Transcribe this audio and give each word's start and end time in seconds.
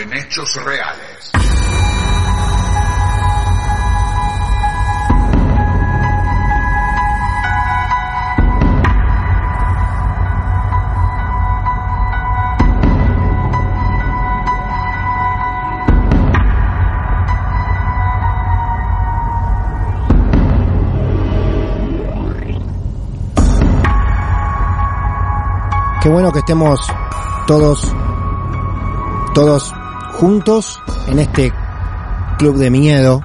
En 0.00 0.12
hechos 0.12 0.54
reales. 0.62 1.30
Qué 26.02 26.08
bueno 26.12 26.30
que 26.30 26.38
estemos 26.38 26.80
todos 27.46 27.94
todos 29.36 29.75
juntos 30.16 30.80
en 31.08 31.18
este 31.18 31.52
club 32.38 32.56
de 32.56 32.70
miedo, 32.70 33.22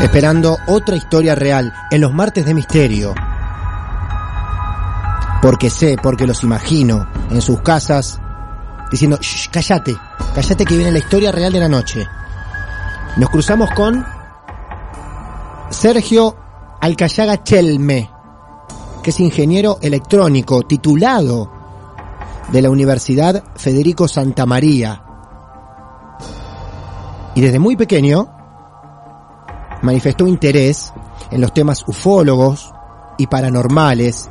esperando 0.00 0.56
otra 0.66 0.96
historia 0.96 1.34
real 1.34 1.72
en 1.90 2.00
los 2.00 2.12
martes 2.14 2.46
de 2.46 2.54
misterio. 2.54 3.14
Porque 5.42 5.70
sé, 5.70 5.96
porque 6.02 6.26
los 6.26 6.42
imagino 6.42 7.06
en 7.30 7.42
sus 7.42 7.60
casas 7.60 8.20
diciendo, 8.90 9.18
Shh, 9.20 9.50
cállate, 9.50 9.96
cállate 10.34 10.64
que 10.64 10.76
viene 10.76 10.92
la 10.92 10.98
historia 10.98 11.30
real 11.30 11.52
de 11.52 11.60
la 11.60 11.68
noche. 11.68 12.06
Nos 13.16 13.28
cruzamos 13.30 13.70
con 13.72 14.04
Sergio 15.70 16.36
Alcayaga 16.80 17.42
Chelme, 17.42 18.10
que 19.02 19.10
es 19.10 19.20
ingeniero 19.20 19.78
electrónico, 19.82 20.62
titulado 20.62 21.57
de 22.52 22.62
la 22.62 22.70
Universidad 22.70 23.44
Federico 23.54 24.08
Santa 24.08 24.46
María. 24.46 25.02
Y 27.34 27.40
desde 27.40 27.58
muy 27.58 27.76
pequeño 27.76 28.28
manifestó 29.82 30.26
interés 30.26 30.92
en 31.30 31.40
los 31.40 31.52
temas 31.52 31.84
ufólogos 31.86 32.72
y 33.16 33.26
paranormales, 33.26 34.28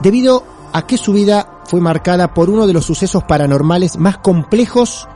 debido 0.00 0.44
a 0.72 0.86
que 0.86 0.98
su 0.98 1.12
vida 1.12 1.60
fue 1.64 1.80
marcada 1.80 2.34
por 2.34 2.50
uno 2.50 2.66
de 2.66 2.72
los 2.72 2.84
sucesos 2.84 3.24
paranormales 3.24 3.96
más 3.96 4.18
complejos 4.18 5.08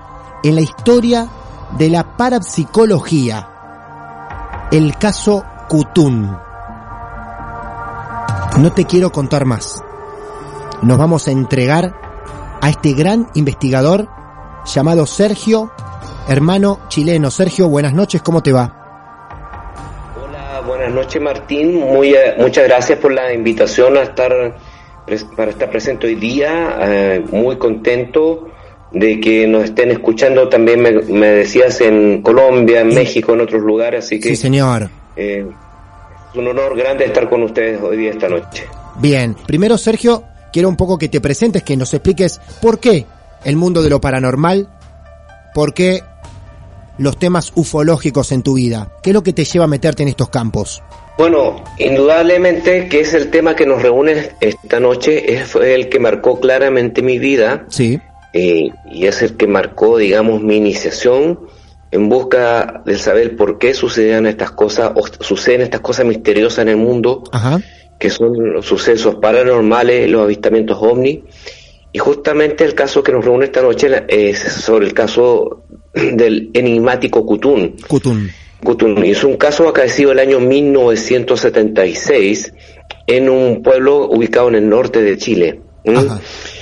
en 0.43 0.55
la 0.55 0.61
historia 0.61 1.29
de 1.77 1.91
la 1.91 2.17
parapsicología, 2.17 3.49
el 4.71 4.97
caso 4.97 5.45
Kutun. 5.69 6.37
No 8.59 8.73
te 8.73 8.85
quiero 8.85 9.13
contar 9.13 9.45
más. 9.45 9.83
Nos 10.83 10.99
vamos 10.99 11.29
a 11.29 11.31
entregar 11.31 12.10
a 12.61 12.69
este 12.69 12.93
gran 12.93 13.29
investigador 13.35 14.09
llamado 14.67 15.07
Sergio, 15.07 15.71
hermano 16.29 16.81
chileno. 16.89 17.31
Sergio, 17.31 17.69
buenas 17.69 17.95
noches, 17.95 18.23
¿cómo 18.23 18.43
te 18.43 18.53
va? 18.53 18.77
Hola, 20.23 20.63
buenas 20.67 20.93
noches 20.93 21.21
Martín, 21.21 21.81
Muy, 21.81 22.15
eh, 22.15 22.35
muchas 22.39 22.65
gracias 22.65 22.99
por 22.99 23.13
la 23.13 23.33
invitación 23.33 23.97
a 23.97 24.03
estar 24.03 24.57
para 25.37 25.51
estar 25.51 25.71
presente 25.71 26.07
hoy 26.07 26.15
día, 26.15 26.77
eh, 26.83 27.25
muy 27.33 27.57
contento 27.57 28.49
de 28.93 29.21
que 29.21 29.47
nos 29.47 29.65
estén 29.65 29.91
escuchando 29.91 30.49
también 30.49 30.81
me, 30.83 30.93
decías 30.93 31.81
en 31.81 32.23
Colombia, 32.23 32.81
en 32.81 32.89
México, 32.89 33.33
en 33.33 33.41
otros 33.41 33.63
lugares, 33.63 34.05
así 34.05 34.21
que 34.21 34.31
sí 34.31 34.37
señor. 34.37 34.89
Eh, 35.17 35.47
es 36.31 36.37
un 36.39 36.47
honor 36.47 36.77
grande 36.77 37.05
estar 37.05 37.29
con 37.29 37.43
ustedes 37.43 37.81
hoy 37.83 37.97
día 37.97 38.11
esta 38.11 38.29
noche. 38.29 38.67
Bien, 38.97 39.35
primero 39.47 39.79
Sergio, 39.79 40.25
quiero 40.53 40.69
un 40.69 40.77
poco 40.77 40.99
que 40.99 41.09
te 41.09 41.21
presentes, 41.21 41.63
que 41.63 41.77
nos 41.77 41.93
expliques 41.95 42.41
por 42.61 42.81
qué 42.81 43.07
el 43.45 43.57
mundo 43.57 43.83
de 43.83 43.91
lo 43.91 44.01
paranormal, 44.01 44.69
por 45.55 45.75
qué 45.75 46.03
los 46.99 47.19
temas 47.19 47.53
ufológicos 47.55 48.33
en 48.33 48.43
tu 48.43 48.55
vida. 48.55 48.93
¿Qué 49.03 49.11
es 49.11 49.15
lo 49.15 49.23
que 49.23 49.33
te 49.33 49.45
lleva 49.45 49.65
a 49.65 49.69
meterte 49.69 50.03
en 50.03 50.11
estos 50.11 50.29
campos? 50.29 50.83
Bueno, 51.17 51.65
indudablemente 51.79 52.89
que 52.89 53.01
es 53.01 53.15
el 53.15 53.31
tema 53.31 53.57
que 53.57 53.67
nos 53.67 53.83
reúne 53.83 54.31
esta 54.41 54.81
noche, 54.81 55.35
es 55.35 55.55
el 55.55 55.89
que 55.89 55.99
marcó 55.99 56.41
claramente 56.41 57.03
mi 57.03 57.19
vida. 57.19 57.67
Sí. 57.69 58.01
Eh, 58.33 58.71
y 58.91 59.07
es 59.07 59.23
el 59.23 59.37
que 59.37 59.47
marcó, 59.47 59.99
digamos, 59.99 60.43
mi 60.43 60.57
iniciación 60.57 61.41
en 61.91 62.09
busca 62.09 62.83
de 62.87 62.97
saber 62.97 63.37
por 63.37 63.59
qué 63.59 63.75
sucedían 63.75 64.27
estas 64.27 64.53
cosas 64.53 64.93
o 64.95 65.03
suceden 65.25 65.63
estas 65.63 65.81
cosas 65.81 66.07
misteriosas 66.07 66.61
en 66.61 66.69
el 66.69 66.77
mundo. 66.77 67.25
Ajá 67.33 67.61
que 68.01 68.11
son 68.11 68.55
los 68.55 68.65
sucesos 68.65 69.17
paranormales, 69.17 70.11
los 70.11 70.23
avistamientos 70.23 70.79
ovni. 70.81 71.23
Y 71.93 71.99
justamente 71.99 72.65
el 72.65 72.75
caso 72.75 73.03
que 73.03 73.13
nos 73.13 73.23
reúne 73.25 73.45
esta 73.45 73.61
noche 73.61 74.05
es 74.09 74.39
sobre 74.39 74.87
el 74.87 74.95
caso 74.95 75.65
del 75.93 76.51
enigmático 76.55 77.27
Kutun. 77.27 77.77
Kutun. 77.87 78.31
Kutun. 78.65 79.05
Y 79.05 79.11
es 79.11 79.23
un 79.23 79.37
caso 79.37 79.69
acaecido 79.69 80.13
el 80.13 80.19
año 80.19 80.41
1976 80.41 82.55
en 83.07 83.29
un 83.29 83.63
pueblo 83.63 84.09
ubicado 84.09 84.49
en 84.49 84.55
el 84.55 84.67
norte 84.69 85.03
de 85.03 85.19
Chile. 85.19 85.61
¿Mm? 85.85 85.99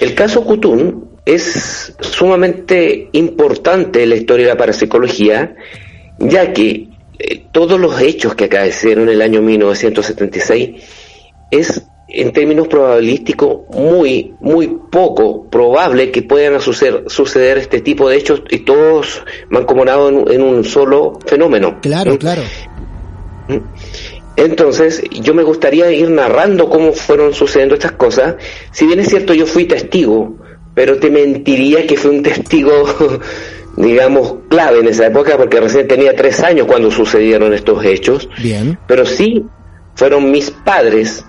El 0.00 0.15
caso 0.16 0.43
Kutun 0.43 1.09
es 1.25 1.94
sumamente 2.00 3.10
importante 3.12 4.02
en 4.02 4.08
la 4.08 4.17
historia 4.17 4.46
de 4.46 4.52
la 4.55 4.58
parapsicología, 4.58 5.55
ya 6.19 6.52
que 6.52 6.88
eh, 7.20 7.43
todos 7.52 7.79
los 7.79 8.00
hechos 8.00 8.34
que 8.34 8.46
acaecieron 8.46 9.05
en 9.05 9.14
el 9.14 9.23
año 9.23 9.41
1976 9.41 11.06
es 11.50 11.83
en 12.09 12.33
términos 12.33 12.69
probabilísticos 12.69 13.69
muy, 13.71 14.35
muy 14.41 14.79
poco 14.91 15.45
probable 15.45 16.11
que 16.11 16.23
puedan 16.23 16.59
suceder, 16.61 17.05
suceder 17.06 17.59
este 17.59 17.83
tipo 17.83 18.09
de 18.09 18.17
hechos 18.17 18.43
y 18.49 18.61
todos 18.61 19.23
mancomunados 19.50 20.11
en, 20.11 20.33
en 20.33 20.43
un 20.43 20.65
solo 20.65 21.19
fenómeno. 21.27 21.79
Claro, 21.83 22.15
¿Mm? 22.15 22.17
claro. 22.17 22.43
¿Mm? 23.49 23.59
Entonces, 24.37 25.03
yo 25.11 25.35
me 25.35 25.43
gustaría 25.43 25.91
ir 25.91 26.09
narrando 26.11 26.71
cómo 26.71 26.93
fueron 26.93 27.35
sucediendo 27.35 27.75
estas 27.75 27.93
cosas. 27.93 28.37
Si 28.71 28.87
bien 28.87 29.01
es 29.01 29.09
cierto, 29.09 29.35
yo 29.35 29.47
fui 29.47 29.65
testigo, 29.65 30.37
pero 30.75 30.99
te 30.99 31.11
mentiría 31.11 31.87
que 31.87 31.97
fui 31.97 32.17
un 32.17 32.23
testigo, 32.23 32.85
digamos, 33.77 34.37
clave 34.49 34.79
en 34.79 34.87
esa 34.87 35.09
época, 35.09 35.37
porque 35.37 35.61
recién 35.61 35.89
tenía 35.89 36.15
tres 36.15 36.41
años 36.41 36.69
cuando 36.69 36.91
sucedieron 36.91 37.53
estos 37.53 37.85
hechos. 37.85 38.29
Bien. 38.41 38.79
Pero 38.87 39.05
sí 39.05 39.44
fueron 39.97 40.31
mis 40.31 40.53
padres 40.53 41.25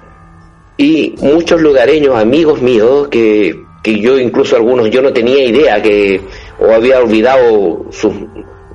y 0.79 1.13
muchos 1.19 1.61
lugareños, 1.61 2.15
amigos 2.15 2.61
míos, 2.61 3.09
que 3.09 3.67
que 3.83 3.99
yo 3.99 4.19
incluso 4.19 4.55
algunos 4.55 4.89
yo 4.89 5.01
no 5.01 5.13
tenía 5.13 5.43
idea 5.43 5.81
que 5.81 6.21
o 6.59 6.71
había 6.71 6.99
olvidado 6.99 7.85
sus 7.91 8.13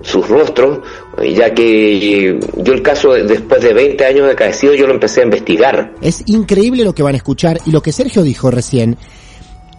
sus 0.01 0.29
rostros, 0.29 0.81
ya 1.35 1.55
que 1.55 2.39
yo 2.57 2.73
el 2.75 2.83
caso 2.83 3.15
después 3.15 3.63
de 3.63 3.73
20 3.73 4.05
años 4.05 4.27
de 4.27 4.33
acaecido 4.33 4.75
yo 4.75 4.87
lo 4.87 4.93
empecé 4.93 5.23
a 5.23 5.25
investigar. 5.25 5.95
Es 6.03 6.23
increíble 6.27 6.85
lo 6.85 6.95
que 6.95 7.03
van 7.03 7.15
a 7.15 7.17
escuchar 7.17 7.59
y 7.65 7.71
lo 7.71 7.81
que 7.81 7.91
Sergio 7.91 8.23
dijo 8.23 8.51
recién, 8.51 8.99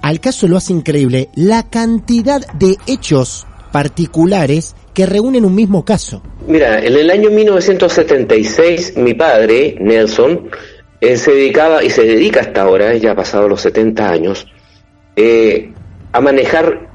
al 0.01 0.19
caso 0.19 0.48
lo 0.48 0.57
hace 0.57 0.74
increíble, 0.74 1.30
la 1.36 1.69
cantidad 1.69 2.42
de 2.54 2.75
hechos 2.88 3.45
particulares 3.72 4.75
que 4.95 5.06
reúnen 5.06 5.45
un 5.45 5.54
mismo 5.54 5.86
caso. 5.86 6.24
Mira, 6.48 6.80
en 6.80 6.95
el 6.95 7.12
año 7.12 7.30
1976 7.30 8.98
mi 8.98 9.13
padre, 9.13 9.75
Nelson, 9.80 10.50
eh, 11.02 11.18
se 11.18 11.32
dedicaba 11.32 11.84
y 11.84 11.90
se 11.90 12.04
dedica 12.04 12.42
hasta 12.42 12.62
ahora, 12.62 12.94
ya 12.96 13.12
ha 13.12 13.16
pasado 13.16 13.48
los 13.48 13.62
70 13.62 14.10
años, 14.10 14.48
eh, 15.16 15.72
a 16.12 16.22
manejar 16.22 16.90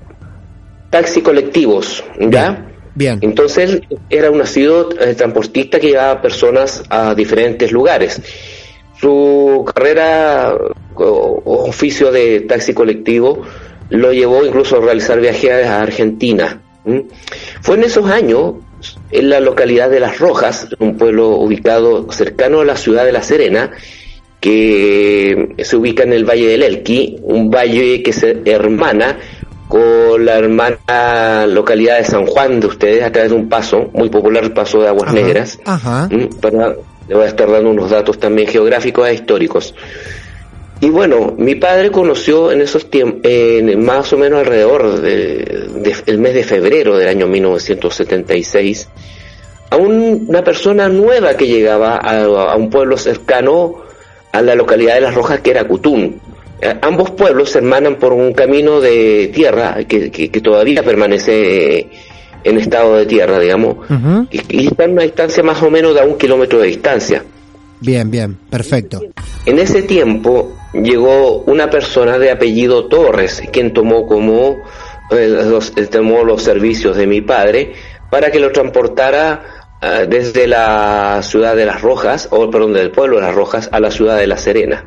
taxi 0.90 1.22
colectivos, 1.22 2.02
¿ya? 2.18 2.66
Bien. 2.94 3.18
Entonces 3.20 3.70
él 3.70 3.98
era 4.08 4.30
un 4.30 4.38
nacido 4.38 4.90
eh, 4.98 5.14
transportista 5.14 5.78
que 5.78 5.88
llevaba 5.88 6.20
personas 6.20 6.82
a 6.88 7.14
diferentes 7.14 7.70
lugares. 7.70 8.20
Su 9.00 9.64
carrera 9.72 10.54
o, 10.96 11.42
oficio 11.68 12.10
de 12.10 12.40
taxi 12.40 12.74
colectivo 12.74 13.42
lo 13.90 14.12
llevó 14.12 14.44
incluso 14.44 14.76
a 14.76 14.80
realizar 14.80 15.20
viajes 15.20 15.66
a 15.66 15.80
Argentina. 15.80 16.60
Fue 17.60 17.76
en 17.76 17.84
esos 17.84 18.10
años, 18.10 18.54
en 19.10 19.30
la 19.30 19.40
localidad 19.40 19.90
de 19.90 20.00
Las 20.00 20.18
Rojas, 20.18 20.68
un 20.78 20.96
pueblo 20.96 21.30
ubicado 21.30 22.10
cercano 22.12 22.60
a 22.60 22.64
la 22.64 22.76
ciudad 22.76 23.04
de 23.04 23.12
La 23.12 23.22
Serena, 23.22 23.70
que 24.40 25.54
se 25.58 25.76
ubica 25.76 26.02
en 26.02 26.12
el 26.12 26.24
Valle 26.24 26.46
del 26.46 26.62
Elqui, 26.62 27.18
un 27.22 27.50
valle 27.50 28.02
que 28.02 28.12
se 28.12 28.40
hermana 28.46 29.18
con 29.68 30.24
la 30.24 30.36
hermana 30.36 31.46
localidad 31.46 31.98
de 31.98 32.04
San 32.04 32.26
Juan 32.26 32.58
de 32.58 32.66
ustedes 32.66 33.04
a 33.04 33.12
través 33.12 33.30
de 33.30 33.36
un 33.36 33.48
paso, 33.48 33.88
muy 33.92 34.08
popular 34.08 34.42
el 34.42 34.52
paso 34.52 34.80
de 34.80 34.88
Aguas 34.88 35.12
Negras. 35.12 35.60
Ajá. 35.64 36.08
Para, 36.40 36.74
le 37.08 37.14
voy 37.14 37.24
a 37.24 37.28
estar 37.28 37.48
dando 37.48 37.70
unos 37.70 37.90
datos 37.90 38.18
también 38.18 38.48
geográficos 38.48 39.08
e 39.08 39.14
históricos. 39.14 39.74
Y 40.82 40.88
bueno, 40.88 41.34
mi 41.36 41.56
padre 41.56 41.90
conoció 41.90 42.50
en 42.50 42.62
esos 42.62 42.88
tiempos, 42.88 43.30
más 43.76 44.12
o 44.14 44.18
menos 44.18 44.40
alrededor 44.40 45.00
del 45.02 46.18
mes 46.18 46.34
de 46.34 46.42
febrero 46.42 46.96
del 46.96 47.08
año 47.08 47.26
1976, 47.26 48.88
a 49.68 49.76
una 49.76 50.42
persona 50.42 50.88
nueva 50.88 51.34
que 51.34 51.46
llegaba 51.46 51.96
a, 51.96 52.56
un 52.56 52.70
pueblo 52.70 52.96
cercano 52.96 53.82
a 54.32 54.40
la 54.40 54.54
localidad 54.54 54.94
de 54.94 55.02
Las 55.02 55.14
Rojas, 55.14 55.40
que 55.40 55.50
era 55.50 55.64
Cutún. 55.64 56.18
Eh, 56.62 56.74
ambos 56.80 57.10
pueblos 57.10 57.50
se 57.50 57.58
hermanan 57.58 57.96
por 57.96 58.14
un 58.14 58.32
camino 58.32 58.80
de 58.80 59.30
tierra 59.34 59.84
que, 59.86 60.10
que, 60.10 60.28
todavía 60.40 60.82
permanece 60.82 61.88
en 62.42 62.58
estado 62.58 62.96
de 62.96 63.06
tierra, 63.06 63.38
digamos, 63.38 63.76
y, 64.30 64.62
y, 64.62 64.66
está 64.68 64.84
en 64.84 64.92
una 64.92 65.02
distancia 65.02 65.42
más 65.42 65.62
o 65.62 65.70
menos 65.70 65.94
de 65.94 66.02
un 66.02 66.16
kilómetro 66.16 66.58
de 66.58 66.68
distancia. 66.68 67.22
Bien, 67.80 68.10
bien, 68.10 68.36
perfecto. 68.48 69.00
En 69.46 69.58
ese 69.58 69.82
tiempo 69.82 70.56
llegó 70.72 71.42
una 71.42 71.70
persona 71.70 72.18
de 72.18 72.30
apellido 72.30 72.86
Torres, 72.86 73.42
quien 73.52 73.72
tomó 73.72 74.06
como 74.06 74.58
eh, 75.10 75.28
los, 75.28 75.72
tomó 75.90 76.24
los 76.24 76.42
servicios 76.42 76.96
de 76.96 77.06
mi 77.06 77.20
padre 77.20 77.72
para 78.10 78.30
que 78.30 78.38
lo 78.38 78.52
transportara 78.52 79.60
Ah, 79.82 80.04
desde 80.06 80.46
la 80.46 81.22
ciudad 81.22 81.56
de 81.56 81.64
Las 81.64 81.80
Rojas, 81.80 82.28
o 82.30 82.50
perdón, 82.50 82.74
del 82.74 82.90
pueblo 82.90 83.16
de 83.16 83.22
Las 83.22 83.34
Rojas 83.34 83.70
a 83.72 83.80
la 83.80 83.90
ciudad 83.90 84.18
de 84.18 84.26
La 84.26 84.36
Serena. 84.36 84.84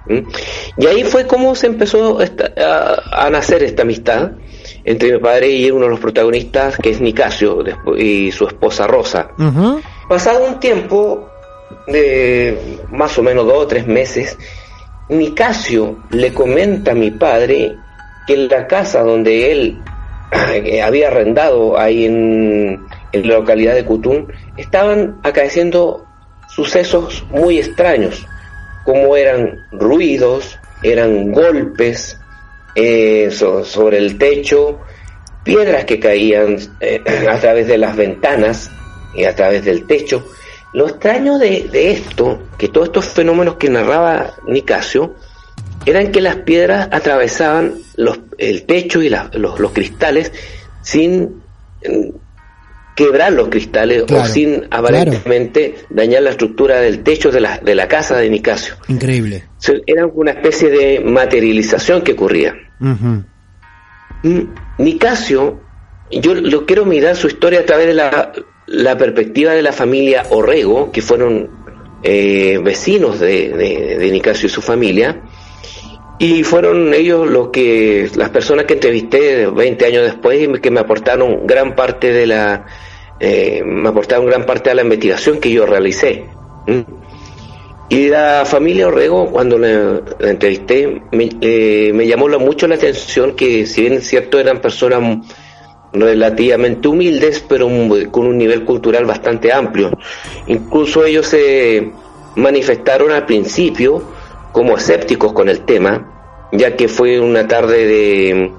Y 0.78 0.86
ahí 0.86 1.04
fue 1.04 1.26
como 1.26 1.56
se 1.56 1.66
empezó 1.66 2.20
a, 2.20 3.30
nacer 3.32 3.64
esta 3.64 3.82
amistad 3.82 4.34
entre 4.86 5.14
mi 5.14 5.18
padre 5.18 5.50
y 5.50 5.72
uno 5.72 5.86
de 5.86 5.90
los 5.90 6.00
protagonistas, 6.00 6.78
que 6.78 6.92
es 6.92 7.02
Nicasio, 7.02 7.64
y 7.98 8.32
su 8.32 8.46
esposa 8.46 8.86
Rosa. 8.86 9.30
Pasado 10.08 10.46
un 10.46 10.60
tiempo, 10.60 11.28
de 11.88 12.80
más 12.92 13.18
o 13.18 13.24
menos 13.24 13.46
dos 13.46 13.64
o 13.64 13.68
tres 13.68 13.88
meses, 13.88 14.38
Nicasio 15.10 15.98
le 16.12 16.34
comenta 16.34 16.92
a 16.92 16.96
mi 16.96 17.12
padre 17.12 17.76
que 18.26 18.34
en 18.34 18.48
la 18.48 18.68
casa 18.68 19.04
donde 19.04 19.52
él 19.52 19.82
eh, 20.54 20.82
había 20.82 21.08
arrendado 21.08 21.78
ahí 21.78 22.06
en 22.06 22.86
la 23.12 23.36
localidad 23.36 23.76
de 23.76 23.86
Cutún, 23.86 24.32
estaban 24.58 25.20
acaeciendo 25.24 26.06
sucesos 26.48 27.26
muy 27.30 27.60
extraños, 27.60 28.26
como 28.86 29.16
eran 29.16 29.60
ruidos, 29.72 30.60
eran 30.84 31.32
golpes 31.32 32.20
eh, 32.76 33.30
sobre 33.32 33.98
el 33.98 34.18
techo, 34.18 34.80
piedras 35.44 35.86
que 35.86 36.00
caían 36.00 36.58
eh, 36.80 37.02
a 37.30 37.38
través 37.38 37.68
de 37.68 37.78
las 37.78 37.96
ventanas 37.96 38.72
y 39.16 39.26
a 39.26 39.36
través 39.36 39.66
del 39.66 39.86
techo. 39.86 40.26
Lo 40.74 40.88
extraño 40.88 41.38
de, 41.38 41.70
esto, 41.92 42.42
que 42.58 42.68
todos 42.68 42.88
estos 42.88 43.06
fenómenos 43.06 43.56
que 43.56 43.70
narraba 43.70 44.34
Nicasio, 44.48 45.16
eran 45.86 46.12
que 46.12 46.20
las 46.22 46.38
piedras 46.38 46.90
atravesaban 46.92 47.76
los, 47.96 48.20
el 48.38 48.64
techo 48.64 49.02
y 49.02 49.10
los, 49.10 49.60
los, 49.60 49.72
cristales 49.72 50.32
sin 50.82 51.42
quebrar 52.96 53.34
los 53.34 53.50
cristales 53.50 54.04
o 54.10 54.26
sin 54.26 54.68
aparentemente 54.72 55.76
dañar 55.90 56.24
la 56.24 56.32
estructura 56.32 56.80
del 56.80 57.04
techo 57.04 57.32
de 57.32 57.42
la, 57.42 57.58
de 57.60 57.76
la 57.76 57.88
casa 57.88 58.18
de 58.18 58.30
Nicasio. 58.30 58.76
Increíble. 58.88 59.44
Era 59.86 60.08
una 60.08 60.32
especie 60.32 60.70
de 60.70 61.00
materialización 61.02 62.02
que 62.02 62.14
ocurría. 62.14 62.56
Mm, 62.80 64.40
Nicasio, 64.80 65.62
yo 66.12 66.34
lo 66.34 66.66
quiero 66.66 66.86
mirar 66.86 67.16
su 67.16 67.28
historia 67.28 67.60
a 67.60 67.66
través 67.66 67.88
de 67.88 67.94
la, 67.94 68.32
la 68.74 68.98
perspectiva 68.98 69.54
de 69.54 69.62
la 69.62 69.72
familia 69.72 70.24
Orrego, 70.32 70.92
que 70.92 71.04
fueron 71.04 71.48
eh, 72.02 72.60
vecinos 72.64 73.20
de, 73.20 73.50
de, 73.50 74.12
Nicasio 74.12 74.48
y 74.48 74.50
su 74.50 74.64
familia, 74.64 75.22
y 76.18 76.44
fueron 76.44 76.92
ellos 76.94 77.30
los 77.30 77.50
que, 77.50 78.10
las 78.16 78.32
personas 78.32 78.66
que 78.66 78.74
entrevisté 78.74 79.46
20 79.46 79.86
años 79.86 80.04
después 80.04 80.42
y 80.42 80.52
que 80.60 80.72
me 80.72 80.80
aportaron 80.80 81.46
gran 81.46 81.76
parte 81.76 82.12
de 82.12 82.26
la, 82.26 82.66
eh, 83.20 83.62
me 83.64 83.90
aportaron 83.90 84.26
gran 84.26 84.46
parte 84.46 84.72
de 84.72 84.76
la 84.76 84.82
investigación 84.82 85.40
que 85.40 85.52
yo 85.52 85.68
realicé. 85.68 86.26
Y 87.90 88.08
la 88.08 88.44
familia 88.44 88.88
Orrego, 88.88 89.32
cuando 89.32 89.60
la, 89.60 90.02
entrevisté, 90.22 91.04
me, 91.12 91.30
eh, 91.42 91.92
me 91.94 92.08
llamó 92.08 92.28
mucho 92.40 92.68
la 92.68 92.74
atención 92.74 93.36
que, 93.36 93.68
si 93.68 93.82
bien 93.82 93.94
es 93.94 94.08
cierto, 94.08 94.40
eran 94.40 94.62
personas 94.62 95.20
relativamente 95.94 96.88
humildes, 96.88 97.46
pero 97.48 97.68
con 98.12 98.26
un 98.26 98.38
nivel 98.38 98.66
cultural 98.66 99.06
bastante 99.06 99.54
amplio. 99.54 99.92
Incluso 100.48 101.06
ellos 101.06 101.28
se 101.28 101.92
manifestaron 102.36 103.12
al 103.12 103.26
principio 103.26 104.04
como 104.52 104.76
escépticos 104.76 105.34
con 105.34 105.50
el 105.50 105.62
tema, 105.62 106.50
ya 106.52 106.76
que 106.76 106.88
fue 106.88 107.20
una 107.20 107.48
tarde 107.48 107.86
de, 107.86 108.52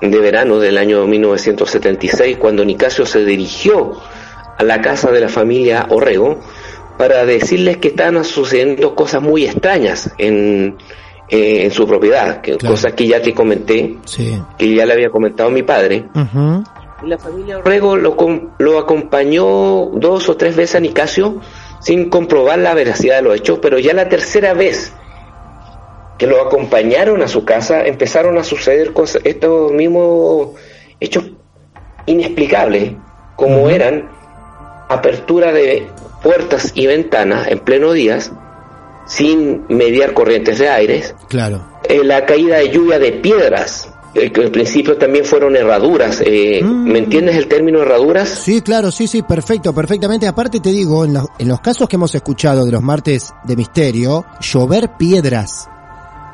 de 0.00 0.18
verano 0.20 0.58
del 0.58 0.78
año 0.78 1.06
1976 1.06 2.36
cuando 2.36 2.64
Nicasio 2.64 3.06
se 3.06 3.24
dirigió 3.24 3.92
a 4.58 4.64
la 4.64 4.80
casa 4.80 5.10
de 5.10 5.20
la 5.20 5.28
familia 5.28 5.86
Orrego 5.90 6.40
para 6.98 7.26
decirles 7.26 7.76
que 7.76 7.88
estaban 7.88 8.24
sucediendo 8.24 8.94
cosas 8.94 9.22
muy 9.22 9.44
extrañas 9.44 10.10
en, 10.18 10.76
eh, 11.28 11.64
en 11.64 11.70
su 11.70 11.86
propiedad, 11.86 12.40
que, 12.40 12.56
cosas 12.58 12.92
que 12.94 13.06
ya 13.06 13.20
te 13.20 13.34
comenté, 13.34 13.98
que 14.58 14.74
ya 14.74 14.86
le 14.86 14.92
había 14.92 15.10
comentado 15.10 15.50
mi 15.50 15.62
padre. 15.62 16.06
Y 17.02 17.08
la 17.08 17.18
familia 17.18 17.58
Orrego. 17.58 17.96
Lo, 17.96 18.16
lo 18.58 18.78
acompañó 18.78 19.90
dos 19.94 20.28
o 20.28 20.36
tres 20.36 20.56
veces 20.56 20.76
a 20.76 20.80
Nicasio 20.80 21.40
sin 21.80 22.08
comprobar 22.08 22.58
la 22.58 22.74
veracidad 22.74 23.16
de 23.16 23.22
los 23.22 23.36
hechos, 23.36 23.58
pero 23.60 23.78
ya 23.78 23.92
la 23.92 24.08
tercera 24.08 24.54
vez 24.54 24.92
que 26.18 26.26
lo 26.26 26.40
acompañaron 26.40 27.22
a 27.22 27.28
su 27.28 27.44
casa, 27.44 27.84
empezaron 27.84 28.38
a 28.38 28.44
suceder 28.44 28.92
cosas, 28.92 29.22
estos 29.24 29.72
mismos 29.72 30.50
hechos 31.00 31.24
inexplicables, 32.06 32.92
como 33.36 33.68
eran 33.68 34.08
apertura 34.88 35.52
de 35.52 35.86
puertas 36.22 36.72
y 36.74 36.86
ventanas 36.86 37.48
en 37.48 37.58
pleno 37.58 37.92
día, 37.92 38.18
sin 39.06 39.64
mediar 39.68 40.12
corrientes 40.12 40.58
de 40.58 40.68
aires. 40.68 41.14
Claro. 41.28 41.66
Eh, 41.88 42.02
la 42.04 42.26
caída 42.26 42.58
de 42.58 42.70
lluvia 42.70 42.98
de 42.98 43.12
piedras, 43.12 43.88
eh, 44.14 44.30
que 44.32 44.42
al 44.42 44.50
principio 44.50 44.96
también 44.96 45.24
fueron 45.24 45.56
herraduras. 45.56 46.22
Eh, 46.24 46.60
mm. 46.62 46.84
¿Me 46.84 46.98
entiendes 46.98 47.36
el 47.36 47.46
término 47.46 47.82
herraduras? 47.82 48.28
Sí, 48.28 48.60
claro, 48.62 48.90
sí, 48.90 49.06
sí, 49.06 49.22
perfecto, 49.22 49.74
perfectamente. 49.74 50.26
Aparte 50.26 50.60
te 50.60 50.70
digo, 50.70 51.04
en 51.04 51.16
en 51.38 51.48
los 51.48 51.60
casos 51.60 51.88
que 51.88 51.96
hemos 51.96 52.14
escuchado 52.14 52.64
de 52.64 52.72
los 52.72 52.82
martes 52.82 53.32
de 53.44 53.56
misterio, 53.56 54.24
llover 54.40 54.90
piedras 54.98 55.68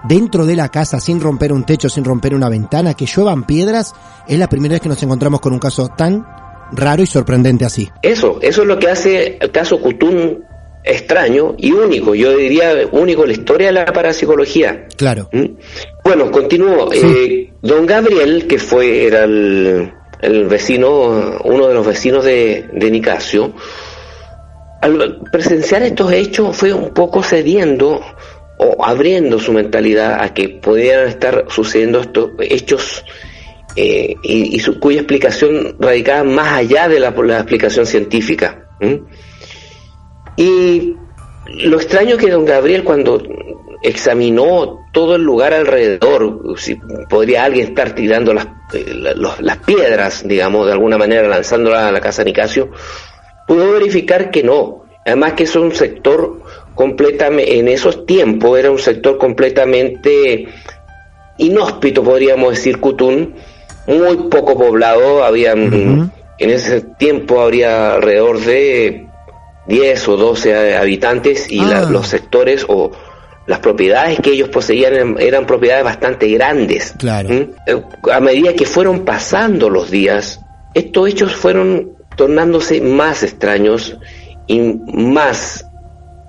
dentro 0.04 0.46
de 0.46 0.56
la 0.56 0.68
casa 0.68 1.00
sin 1.00 1.20
romper 1.20 1.52
un 1.52 1.64
techo, 1.64 1.88
sin 1.88 2.04
romper 2.04 2.34
una 2.34 2.48
ventana, 2.48 2.94
que 2.94 3.06
lluevan 3.06 3.44
piedras, 3.44 3.94
es 4.26 4.38
la 4.38 4.48
primera 4.48 4.72
vez 4.72 4.80
que 4.80 4.88
nos 4.88 5.02
encontramos 5.02 5.40
con 5.40 5.52
un 5.52 5.58
caso 5.58 5.88
tan 5.88 6.26
raro 6.72 7.02
y 7.02 7.06
sorprendente 7.06 7.64
así. 7.64 7.90
Eso, 8.02 8.38
eso 8.40 8.62
es 8.62 8.68
lo 8.68 8.78
que 8.78 8.88
hace 8.88 9.38
el 9.40 9.50
caso 9.50 9.80
Cutún 9.80 10.44
extraño 10.84 11.54
y 11.58 11.72
único, 11.72 12.14
yo 12.14 12.36
diría 12.36 12.88
único 12.90 13.22
en 13.22 13.28
la 13.28 13.34
historia 13.34 13.66
de 13.68 13.72
la 13.72 13.84
parapsicología. 13.86 14.86
Claro. 14.96 15.28
¿Mm? 15.32 15.44
Bueno, 16.04 16.30
continúo. 16.30 16.92
Eh, 16.92 17.52
don 17.62 17.86
Gabriel, 17.86 18.46
que 18.46 18.58
fue, 18.58 19.06
era 19.06 19.24
el, 19.24 19.92
el 20.20 20.44
vecino, 20.46 21.38
uno 21.44 21.68
de 21.68 21.74
los 21.74 21.86
vecinos 21.86 22.24
de, 22.24 22.66
de 22.72 22.90
Nicasio, 22.90 23.54
al 24.80 25.20
presenciar 25.30 25.82
estos 25.84 26.12
hechos 26.12 26.56
fue 26.56 26.72
un 26.72 26.92
poco 26.92 27.22
cediendo 27.22 28.00
o 28.58 28.84
abriendo 28.84 29.38
su 29.38 29.52
mentalidad 29.52 30.20
a 30.20 30.34
que 30.34 30.48
pudieran 30.48 31.08
estar 31.08 31.46
sucediendo 31.48 32.00
estos 32.00 32.30
hechos 32.40 33.04
eh, 33.76 34.14
y, 34.22 34.56
y 34.56 34.58
su, 34.58 34.78
cuya 34.80 34.98
explicación 34.98 35.76
radicaba 35.78 36.24
más 36.24 36.52
allá 36.54 36.88
de 36.88 36.98
la, 37.00 37.10
la 37.10 37.38
explicación 37.38 37.86
científica. 37.86 38.68
¿m? 38.80 39.02
Y 40.36 40.96
lo 41.46 41.76
extraño 41.76 42.16
que 42.16 42.30
don 42.30 42.44
Gabriel 42.44 42.84
cuando 42.84 43.22
examinó 43.82 44.86
todo 44.92 45.16
el 45.16 45.22
lugar 45.22 45.52
alrededor, 45.52 46.54
si 46.56 46.76
podría 47.10 47.44
alguien 47.44 47.68
estar 47.68 47.94
tirando 47.94 48.32
las, 48.32 48.46
eh, 48.72 49.14
las 49.40 49.58
piedras, 49.58 50.26
digamos, 50.26 50.66
de 50.66 50.72
alguna 50.72 50.98
manera 50.98 51.26
lanzándolas 51.26 51.82
a 51.82 51.92
la 51.92 52.00
casa 52.00 52.22
Nicasio, 52.22 52.70
pudo 53.46 53.72
verificar 53.72 54.30
que 54.30 54.42
no. 54.42 54.84
Además 55.04 55.32
que 55.32 55.44
es 55.44 55.56
un 55.56 55.74
sector 55.74 56.42
completamente, 56.76 57.58
en 57.58 57.66
esos 57.66 58.06
tiempos 58.06 58.58
era 58.58 58.70
un 58.70 58.78
sector 58.78 59.18
completamente 59.18 60.46
inhóspito, 61.38 62.04
podríamos 62.04 62.50
decir, 62.50 62.78
Cutún, 62.78 63.34
muy 63.88 64.16
poco 64.28 64.56
poblado, 64.56 65.24
había 65.24 65.52
en 65.52 66.10
ese 66.38 66.82
tiempo 66.98 67.40
habría 67.40 67.94
alrededor 67.94 68.40
de 68.40 69.06
10 69.66 70.08
o 70.08 70.16
12 70.16 70.76
habitantes 70.76 71.50
y 71.50 71.58
la- 71.60 71.80
Ah. 71.80 71.90
los 71.90 72.08
sectores 72.08 72.64
o 72.68 72.90
las 73.46 73.58
propiedades 73.58 74.20
que 74.20 74.30
ellos 74.32 74.48
poseían 74.48 74.94
eran, 74.94 75.16
eran 75.18 75.46
propiedades 75.46 75.84
bastante 75.84 76.28
grandes. 76.28 76.94
Claro. 76.98 77.28
¿Mm? 77.28 77.50
Eh, 77.66 77.82
A 78.12 78.20
medida 78.20 78.52
que 78.54 78.66
fueron 78.66 79.04
pasando 79.04 79.68
los 79.68 79.90
días, 79.90 80.40
estos 80.74 81.08
hechos 81.08 81.34
fueron 81.34 81.92
tornándose 82.16 82.80
más 82.80 83.22
extraños 83.22 83.96
y 84.46 84.60
más 84.94 85.64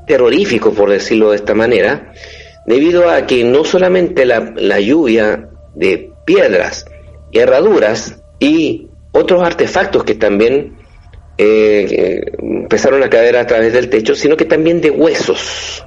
terroríficos, 0.08 0.74
por 0.76 0.90
decirlo 0.90 1.32
de 1.32 1.38
esta 1.38 1.54
manera, 1.54 2.12
debido 2.66 3.10
a 3.10 3.26
que 3.26 3.44
no 3.44 3.64
solamente 3.64 4.26
la, 4.26 4.52
la 4.56 4.80
lluvia 4.80 5.50
de 5.76 6.12
piedras 6.26 6.86
y 7.32 7.40
herraduras 7.40 8.22
y 8.40 8.88
otros 9.12 9.44
artefactos 9.44 10.04
que 10.04 10.16
también 10.16 10.78
eh, 11.38 11.88
eh, 11.90 12.32
empezaron 12.42 13.02
a 13.04 13.10
caer 13.10 13.38
a 13.38 13.48
través 13.48 13.74
del 13.74 13.90
techo, 13.90 14.16
sino 14.16 14.38
que 14.38 14.46
también 14.46 14.82
de 14.82 14.92
huesos. 14.92 15.86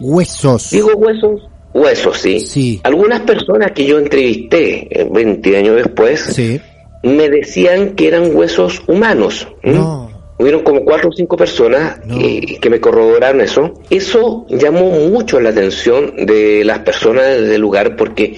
Huesos. 0.00 0.70
Digo 0.70 0.92
huesos, 0.96 1.42
huesos, 1.74 2.18
sí. 2.18 2.40
Sí. 2.40 2.80
Algunas 2.84 3.20
personas 3.20 3.72
que 3.72 3.86
yo 3.86 3.98
entrevisté 3.98 4.86
eh, 5.00 5.08
20 5.10 5.56
años 5.56 5.76
después 5.76 6.20
Sí. 6.20 6.60
me 7.02 7.28
decían 7.28 7.94
que 7.94 8.08
eran 8.08 8.34
huesos 8.36 8.82
humanos. 8.86 9.48
No. 9.62 10.08
Hubieron 10.40 10.62
como 10.62 10.84
cuatro 10.84 11.08
o 11.08 11.12
cinco 11.12 11.36
personas 11.36 11.98
No. 12.06 12.16
que, 12.16 12.58
que 12.60 12.70
me 12.70 12.78
corroboraron 12.80 13.40
eso. 13.40 13.74
Eso 13.90 14.46
llamó 14.48 14.90
mucho 15.08 15.40
la 15.40 15.48
atención 15.50 16.14
de 16.26 16.64
las 16.64 16.78
personas 16.80 17.40
del 17.40 17.60
lugar 17.60 17.96
porque 17.96 18.36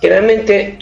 generalmente 0.00 0.78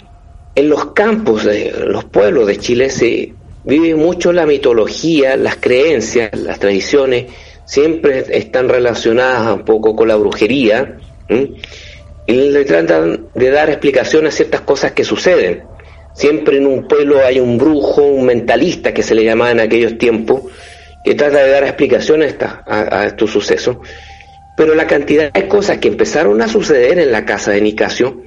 en 0.55 0.69
los 0.69 0.87
campos 0.87 1.45
de 1.45 1.71
los 1.87 2.03
pueblos 2.05 2.47
de 2.47 2.57
Chile 2.57 2.89
se 2.89 3.33
vive 3.63 3.95
mucho 3.95 4.31
la 4.31 4.45
mitología, 4.45 5.35
las 5.37 5.57
creencias, 5.57 6.29
las 6.37 6.59
tradiciones, 6.59 7.25
siempre 7.65 8.25
están 8.29 8.69
relacionadas 8.69 9.55
un 9.55 9.65
poco 9.65 9.95
con 9.95 10.07
la 10.07 10.15
brujería. 10.15 10.97
Y 12.25 12.33
le 12.51 12.65
tratan 12.65 13.27
de 13.33 13.49
dar 13.51 13.69
explicación 13.69 14.27
a 14.27 14.31
ciertas 14.31 14.61
cosas 14.61 14.91
que 14.91 15.03
suceden. 15.03 15.63
Siempre 16.13 16.57
en 16.57 16.67
un 16.67 16.87
pueblo 16.87 17.23
hay 17.23 17.39
un 17.39 17.57
brujo, 17.57 18.03
un 18.03 18.25
mentalista 18.25 18.93
que 18.93 19.03
se 19.03 19.15
le 19.15 19.23
llamaba 19.23 19.51
en 19.51 19.59
aquellos 19.59 19.97
tiempos, 19.97 20.43
que 21.03 21.15
trata 21.15 21.43
de 21.43 21.49
dar 21.49 21.63
esta- 21.63 22.63
a- 22.67 23.01
a 23.01 23.05
estos 23.07 23.31
sucesos. 23.31 23.77
Pero 24.57 24.75
la 24.75 24.85
cantidad 24.85 25.31
de 25.31 25.47
cosas 25.47 25.77
que 25.77 25.87
empezaron 25.87 26.41
a 26.41 26.47
suceder 26.47 26.99
en 26.99 27.11
la 27.11 27.25
casa 27.25 27.51
de 27.51 27.61
Nicasio 27.61 28.21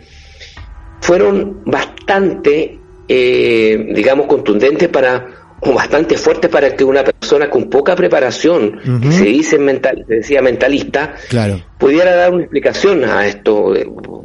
fueron 1.00 1.62
bastante, 1.66 2.78
eh, 3.14 3.88
digamos, 3.94 4.26
contundentes 4.26 4.88
para, 4.88 5.26
o 5.60 5.72
bastante 5.74 6.16
fuertes 6.16 6.50
para 6.50 6.74
que 6.74 6.82
una 6.82 7.04
persona 7.04 7.50
con 7.50 7.68
poca 7.68 7.94
preparación, 7.94 8.80
que 9.02 9.12
se 9.12 9.24
dice 9.24 9.58
mental, 9.58 10.04
se 10.08 10.14
decía 10.16 10.40
mentalista, 10.40 11.14
Claro. 11.28 11.60
pudiera 11.78 12.14
dar 12.16 12.32
una 12.32 12.42
explicación 12.44 13.04
a 13.04 13.26
esto. 13.26 13.74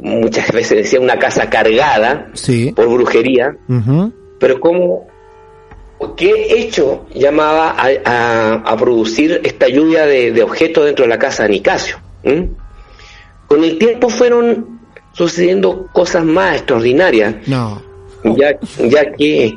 Muchas 0.00 0.50
veces 0.52 0.78
decía 0.78 1.00
una 1.00 1.18
casa 1.18 1.50
cargada 1.50 2.28
Sí. 2.32 2.72
por 2.74 2.88
brujería, 2.88 3.54
pero 4.40 4.58
¿cómo, 4.58 5.06
qué 6.16 6.32
hecho 6.56 7.06
llamaba 7.14 7.70
a, 7.76 7.88
a- 8.06 8.54
a 8.54 8.76
producir 8.76 9.40
esta 9.44 9.68
lluvia 9.68 10.06
de, 10.06 10.32
de 10.32 10.42
objetos 10.42 10.86
dentro 10.86 11.04
de 11.04 11.08
la 11.10 11.18
casa 11.18 11.42
de 11.42 11.50
Nicasio? 11.50 11.98
¿Mm? 12.24 12.42
Con 13.46 13.64
el 13.64 13.78
tiempo 13.78 14.08
fueron 14.08 14.78
sucediendo 15.12 15.88
cosas 15.92 16.24
más 16.24 16.56
extraordinarias, 16.56 17.46
No. 17.46 17.82
Ya, 18.24 18.58
ya 18.88 19.12
que 19.12 19.54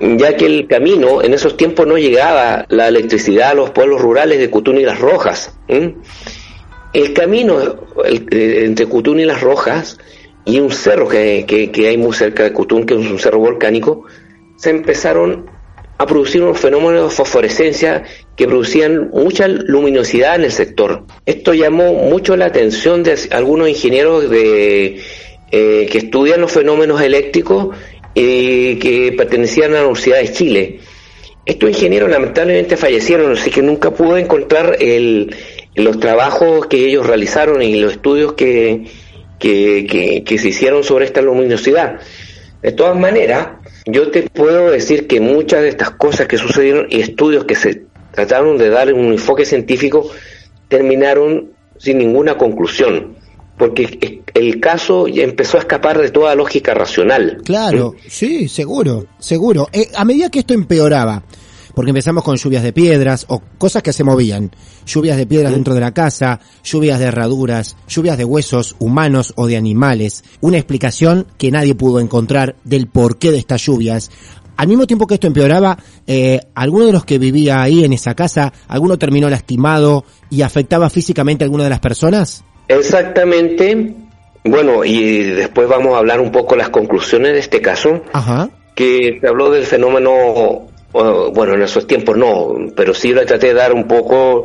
ya 0.00 0.36
que 0.36 0.46
el 0.46 0.66
camino 0.68 1.20
en 1.22 1.34
esos 1.34 1.56
tiempos 1.56 1.86
no 1.86 1.96
llegaba 1.98 2.64
la 2.68 2.86
electricidad 2.88 3.50
a 3.50 3.54
los 3.54 3.70
pueblos 3.70 4.00
rurales 4.00 4.38
de 4.38 4.48
Cutún 4.50 4.78
y 4.78 4.84
Las 4.84 5.00
Rojas. 5.00 5.52
El 5.68 7.12
camino 7.12 7.60
eh, 8.04 8.62
entre 8.64 8.86
Cutún 8.86 9.18
y 9.20 9.24
Las 9.24 9.40
Rojas 9.40 9.98
y 10.44 10.60
un 10.60 10.70
cerro 10.70 11.08
que, 11.08 11.44
que- 11.46 11.72
que 11.72 11.88
hay 11.88 11.96
muy 11.96 12.12
cerca 12.14 12.44
de 12.44 12.52
Cutún, 12.52 12.84
que 12.86 12.94
es 12.94 13.00
un 13.00 13.18
cerro 13.18 13.38
volcánico, 13.40 14.04
se 14.56 14.70
empezaron 14.70 15.50
a 15.98 16.06
producir 16.06 16.42
unos 16.42 16.58
fenómenos 16.60 17.10
de 17.10 17.16
fosforescencia 17.16 18.04
que 18.36 18.46
producían 18.46 19.10
mucha 19.12 19.48
luminosidad 19.48 20.36
en 20.36 20.44
el 20.44 20.52
sector. 20.52 21.04
Esto 21.24 21.54
llamó 21.54 21.94
mucho 21.94 22.36
la 22.36 22.46
atención 22.46 23.02
de 23.02 23.16
algunos 23.30 23.68
ingenieros 23.68 24.28
de, 24.28 25.00
eh, 25.56 25.86
que 25.90 25.98
estudian 25.98 26.40
los 26.40 26.50
fenómenos 26.50 27.00
eléctricos 27.00 27.76
y 28.14 28.76
que 28.76 29.12
pertenecían 29.16 29.70
a 29.72 29.74
la 29.76 29.80
Universidad 29.82 30.18
de 30.20 30.32
Chile. 30.32 30.80
Estos 31.46 31.68
ingenieros 31.70 32.10
lamentablemente 32.10 32.76
fallecieron, 32.76 33.32
así 33.32 33.50
que 33.50 33.62
nunca 33.62 33.90
pude 33.92 34.20
encontrar 34.20 34.76
el, 34.80 35.34
los 35.74 36.00
trabajos 36.00 36.66
que 36.66 36.78
ellos 36.86 37.06
realizaron 37.06 37.62
y 37.62 37.76
los 37.76 37.92
estudios 37.92 38.32
que, 38.32 38.84
que, 39.38 39.86
que- 39.88 40.24
que 40.24 40.38
se 40.38 40.48
hicieron 40.48 40.82
sobre 40.82 41.04
esta 41.04 41.20
luminosidad. 41.22 42.00
De 42.62 42.72
todas 42.72 42.96
maneras, 42.98 43.48
yo 43.86 44.10
te 44.10 44.22
puedo 44.22 44.70
decir 44.70 45.06
que 45.06 45.20
muchas 45.20 45.60
de 45.62 45.68
estas 45.68 45.90
cosas 45.90 46.26
que 46.26 46.38
sucedieron 46.38 46.86
y 46.90 47.00
estudios 47.00 47.44
que 47.44 47.54
se 47.54 47.82
trataron 48.12 48.56
de 48.56 48.70
dar 48.70 48.92
un 48.94 49.12
enfoque 49.12 49.44
científico 49.44 50.10
terminaron 50.68 51.52
sin 51.78 51.98
ninguna 51.98 52.38
conclusión, 52.38 53.16
porque 53.56 54.22
el 54.34 54.60
caso 54.60 55.06
ya 55.06 55.22
empezó 55.22 55.58
a 55.58 55.60
escapar 55.60 56.00
de 56.00 56.10
toda 56.10 56.34
lógica 56.34 56.74
racional. 56.74 57.40
Claro, 57.44 57.94
sí, 58.08 58.48
seguro, 58.48 59.06
seguro. 59.18 59.68
Eh, 59.72 59.90
a 59.94 60.04
medida 60.04 60.28
que 60.28 60.40
esto 60.40 60.54
empeoraba, 60.54 61.22
porque 61.74 61.90
empezamos 61.90 62.24
con 62.24 62.36
lluvias 62.36 62.62
de 62.62 62.72
piedras 62.72 63.26
o 63.28 63.42
cosas 63.58 63.82
que 63.82 63.92
se 63.92 64.04
movían, 64.04 64.50
lluvias 64.86 65.16
de 65.16 65.26
piedras 65.26 65.52
dentro 65.52 65.74
de 65.74 65.80
la 65.80 65.92
casa, 65.92 66.40
lluvias 66.64 66.98
de 66.98 67.06
herraduras, 67.06 67.76
lluvias 67.88 68.18
de 68.18 68.24
huesos 68.24 68.76
humanos 68.78 69.32
o 69.36 69.46
de 69.46 69.56
animales, 69.56 70.24
una 70.40 70.56
explicación 70.56 71.26
que 71.38 71.50
nadie 71.50 71.74
pudo 71.74 72.00
encontrar 72.00 72.56
del 72.64 72.88
porqué 72.88 73.30
de 73.30 73.38
estas 73.38 73.64
lluvias. 73.64 74.10
Al 74.56 74.68
mismo 74.68 74.86
tiempo 74.86 75.08
que 75.08 75.14
esto 75.14 75.26
empeoraba, 75.26 75.76
eh, 76.06 76.40
alguno 76.54 76.86
de 76.86 76.92
los 76.92 77.04
que 77.04 77.18
vivía 77.18 77.60
ahí 77.60 77.84
en 77.84 77.92
esa 77.92 78.14
casa, 78.14 78.52
alguno 78.68 78.98
terminó 78.98 79.28
lastimado 79.28 80.04
y 80.30 80.42
afectaba 80.42 80.90
físicamente 80.90 81.42
a 81.42 81.46
alguna 81.46 81.64
de 81.64 81.70
las 81.70 81.80
personas. 81.80 82.44
Exactamente. 82.68 83.92
Bueno, 84.44 84.84
y 84.84 85.22
después 85.22 85.68
vamos 85.68 85.94
a 85.94 85.98
hablar 85.98 86.20
un 86.20 86.30
poco 86.30 86.54
las 86.54 86.68
conclusiones 86.68 87.32
de 87.32 87.38
este 87.38 87.60
caso, 87.62 88.02
Ajá. 88.12 88.50
que 88.74 89.18
se 89.20 89.26
habló 89.26 89.50
del 89.50 89.64
fenómeno, 89.64 90.66
bueno, 90.92 91.54
en 91.54 91.62
esos 91.62 91.86
tiempos 91.86 92.16
no, 92.16 92.54
pero 92.76 92.92
sí 92.92 93.14
le 93.14 93.24
traté 93.24 93.48
de 93.48 93.54
dar 93.54 93.72
un 93.72 93.88
poco 93.88 94.44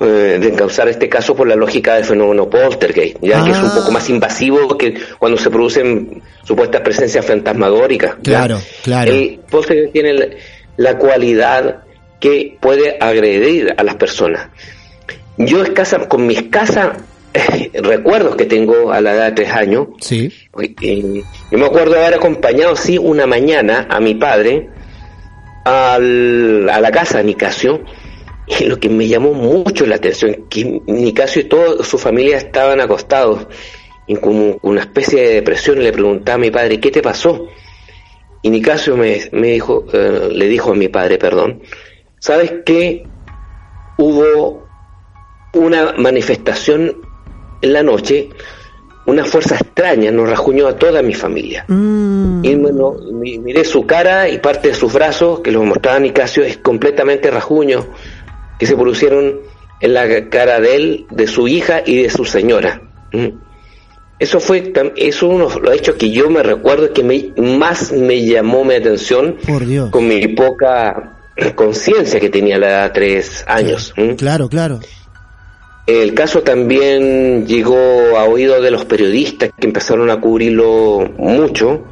eh, 0.00 0.38
de 0.40 0.48
encauzar 0.48 0.88
este 0.88 1.08
caso 1.08 1.34
por 1.34 1.46
la 1.48 1.54
lógica 1.56 1.94
del 1.94 2.04
fenómeno 2.04 2.48
poltergeist, 2.48 3.18
ya 3.20 3.44
que 3.44 3.50
es 3.50 3.58
un 3.58 3.66
Ah. 3.66 3.74
poco 3.76 3.90
más 3.92 4.08
invasivo 4.08 4.76
que 4.78 4.94
cuando 5.18 5.36
se 5.38 5.50
producen 5.50 6.22
supuestas 6.44 6.80
presencias 6.80 7.24
fantasmagóricas. 7.26 8.14
¿ya? 8.22 8.38
Claro, 8.46 8.60
claro. 8.84 9.10
El 9.12 9.40
poltergeist 9.50 9.92
tiene 9.92 10.12
la, 10.14 10.26
la 10.76 10.98
cualidad 10.98 11.82
que 12.20 12.56
puede 12.60 12.96
agredir 13.00 13.74
a 13.76 13.82
las 13.82 13.96
personas. 13.96 14.48
Yo 15.36 15.62
escasa, 15.62 16.08
con 16.08 16.26
mis 16.26 16.38
escasa 16.38 16.94
recuerdos 17.74 18.36
que 18.36 18.44
tengo 18.44 18.92
a 18.92 19.00
la 19.00 19.14
edad 19.14 19.26
de 19.26 19.32
tres 19.32 19.50
años, 19.50 19.88
Sí. 20.00 20.30
eh, 20.82 21.22
yo 21.50 21.58
me 21.58 21.66
acuerdo 21.66 21.92
de 21.94 22.00
haber 22.02 22.14
acompañado, 22.14 22.76
sí, 22.76 22.98
una 22.98 23.26
mañana 23.26 23.86
a 23.88 24.00
mi 24.00 24.14
padre 24.14 24.68
al- 25.64 26.68
a 26.68 26.80
la 26.80 26.90
casa 26.90 27.18
de 27.18 27.24
Nicasio 27.24 27.82
Y 28.46 28.64
lo 28.64 28.78
que 28.78 28.88
me 28.88 29.06
llamó 29.06 29.32
mucho 29.32 29.86
la 29.86 29.94
atención, 29.96 30.46
que 30.50 30.80
Nicasio 30.86 31.42
y 31.42 31.44
toda 31.44 31.84
su 31.84 31.96
familia 31.96 32.36
estaban 32.38 32.80
acostados 32.80 33.46
en 34.08 34.16
como 34.16 34.58
una 34.62 34.80
especie 34.80 35.22
de 35.22 35.34
depresión 35.34 35.78
le 35.82 35.92
preguntaba 35.92 36.34
a 36.34 36.38
mi 36.38 36.50
padre, 36.50 36.80
¿qué 36.80 36.90
te 36.90 37.00
pasó? 37.00 37.46
Y 38.42 38.50
Nicasio 38.50 38.96
me, 38.96 39.20
me 39.30 39.52
dijo, 39.52 39.86
eh, 39.92 40.28
le 40.32 40.48
dijo 40.48 40.72
a 40.72 40.74
mi 40.74 40.88
padre, 40.88 41.18
perdón, 41.18 41.62
¿sabes 42.18 42.52
qué? 42.66 43.04
Hubo 43.96 44.66
una 45.54 45.92
manifestación 45.96 46.96
en 47.62 47.72
la 47.72 47.82
noche, 47.82 48.28
una 49.06 49.24
fuerza 49.24 49.56
extraña 49.56 50.10
nos 50.12 50.28
rajuñó 50.28 50.68
a 50.68 50.76
toda 50.76 51.02
mi 51.02 51.14
familia. 51.14 51.64
Y 51.68 52.54
bueno, 52.54 52.94
mi- 53.12 53.38
miré 53.38 53.64
su 53.64 53.86
cara 53.86 54.28
y 54.28 54.38
parte 54.38 54.68
de 54.68 54.74
sus 54.74 54.92
brazos, 54.92 55.40
que 55.40 55.50
los 55.50 55.64
mostraba 55.64 55.98
Nicasio, 55.98 56.42
es 56.44 56.58
completamente 56.58 57.30
rajuño, 57.30 57.86
que 58.58 58.66
se 58.66 58.76
producieron 58.76 59.40
en 59.80 59.94
la 59.94 60.28
cara 60.28 60.60
de 60.60 60.76
él, 60.76 61.06
de 61.10 61.26
su 61.26 61.48
hija 61.48 61.82
y 61.84 62.02
de 62.02 62.10
su 62.10 62.24
señora. 62.24 62.82
Mm. 63.12 63.28
Eso 64.20 64.38
fue 64.38 64.72
eso 64.96 65.28
uno 65.28 65.48
de 65.48 65.60
los 65.60 65.74
hechos 65.74 65.96
que 65.96 66.10
yo 66.12 66.30
me 66.30 66.44
recuerdo 66.44 66.92
que 66.92 67.02
me, 67.02 67.32
más 67.36 67.90
me 67.90 68.24
llamó 68.24 68.64
mi 68.64 68.74
atención 68.76 69.36
Por 69.44 69.66
Dios. 69.66 69.90
con 69.90 70.06
mi 70.06 70.28
poca 70.28 71.18
conciencia 71.56 72.20
que 72.20 72.28
tenía 72.30 72.54
a 72.54 72.58
la 72.60 72.68
edad 72.68 72.82
de 72.84 72.90
tres 72.90 73.44
años. 73.48 73.92
Claro, 74.18 74.48
claro. 74.48 74.78
El 75.86 76.14
caso 76.14 76.42
también 76.42 77.46
llegó 77.46 77.76
a 78.16 78.24
oídos 78.24 78.62
de 78.62 78.70
los 78.70 78.84
periodistas 78.84 79.50
que 79.58 79.66
empezaron 79.66 80.10
a 80.10 80.20
cubrirlo 80.20 81.10
mucho 81.18 81.82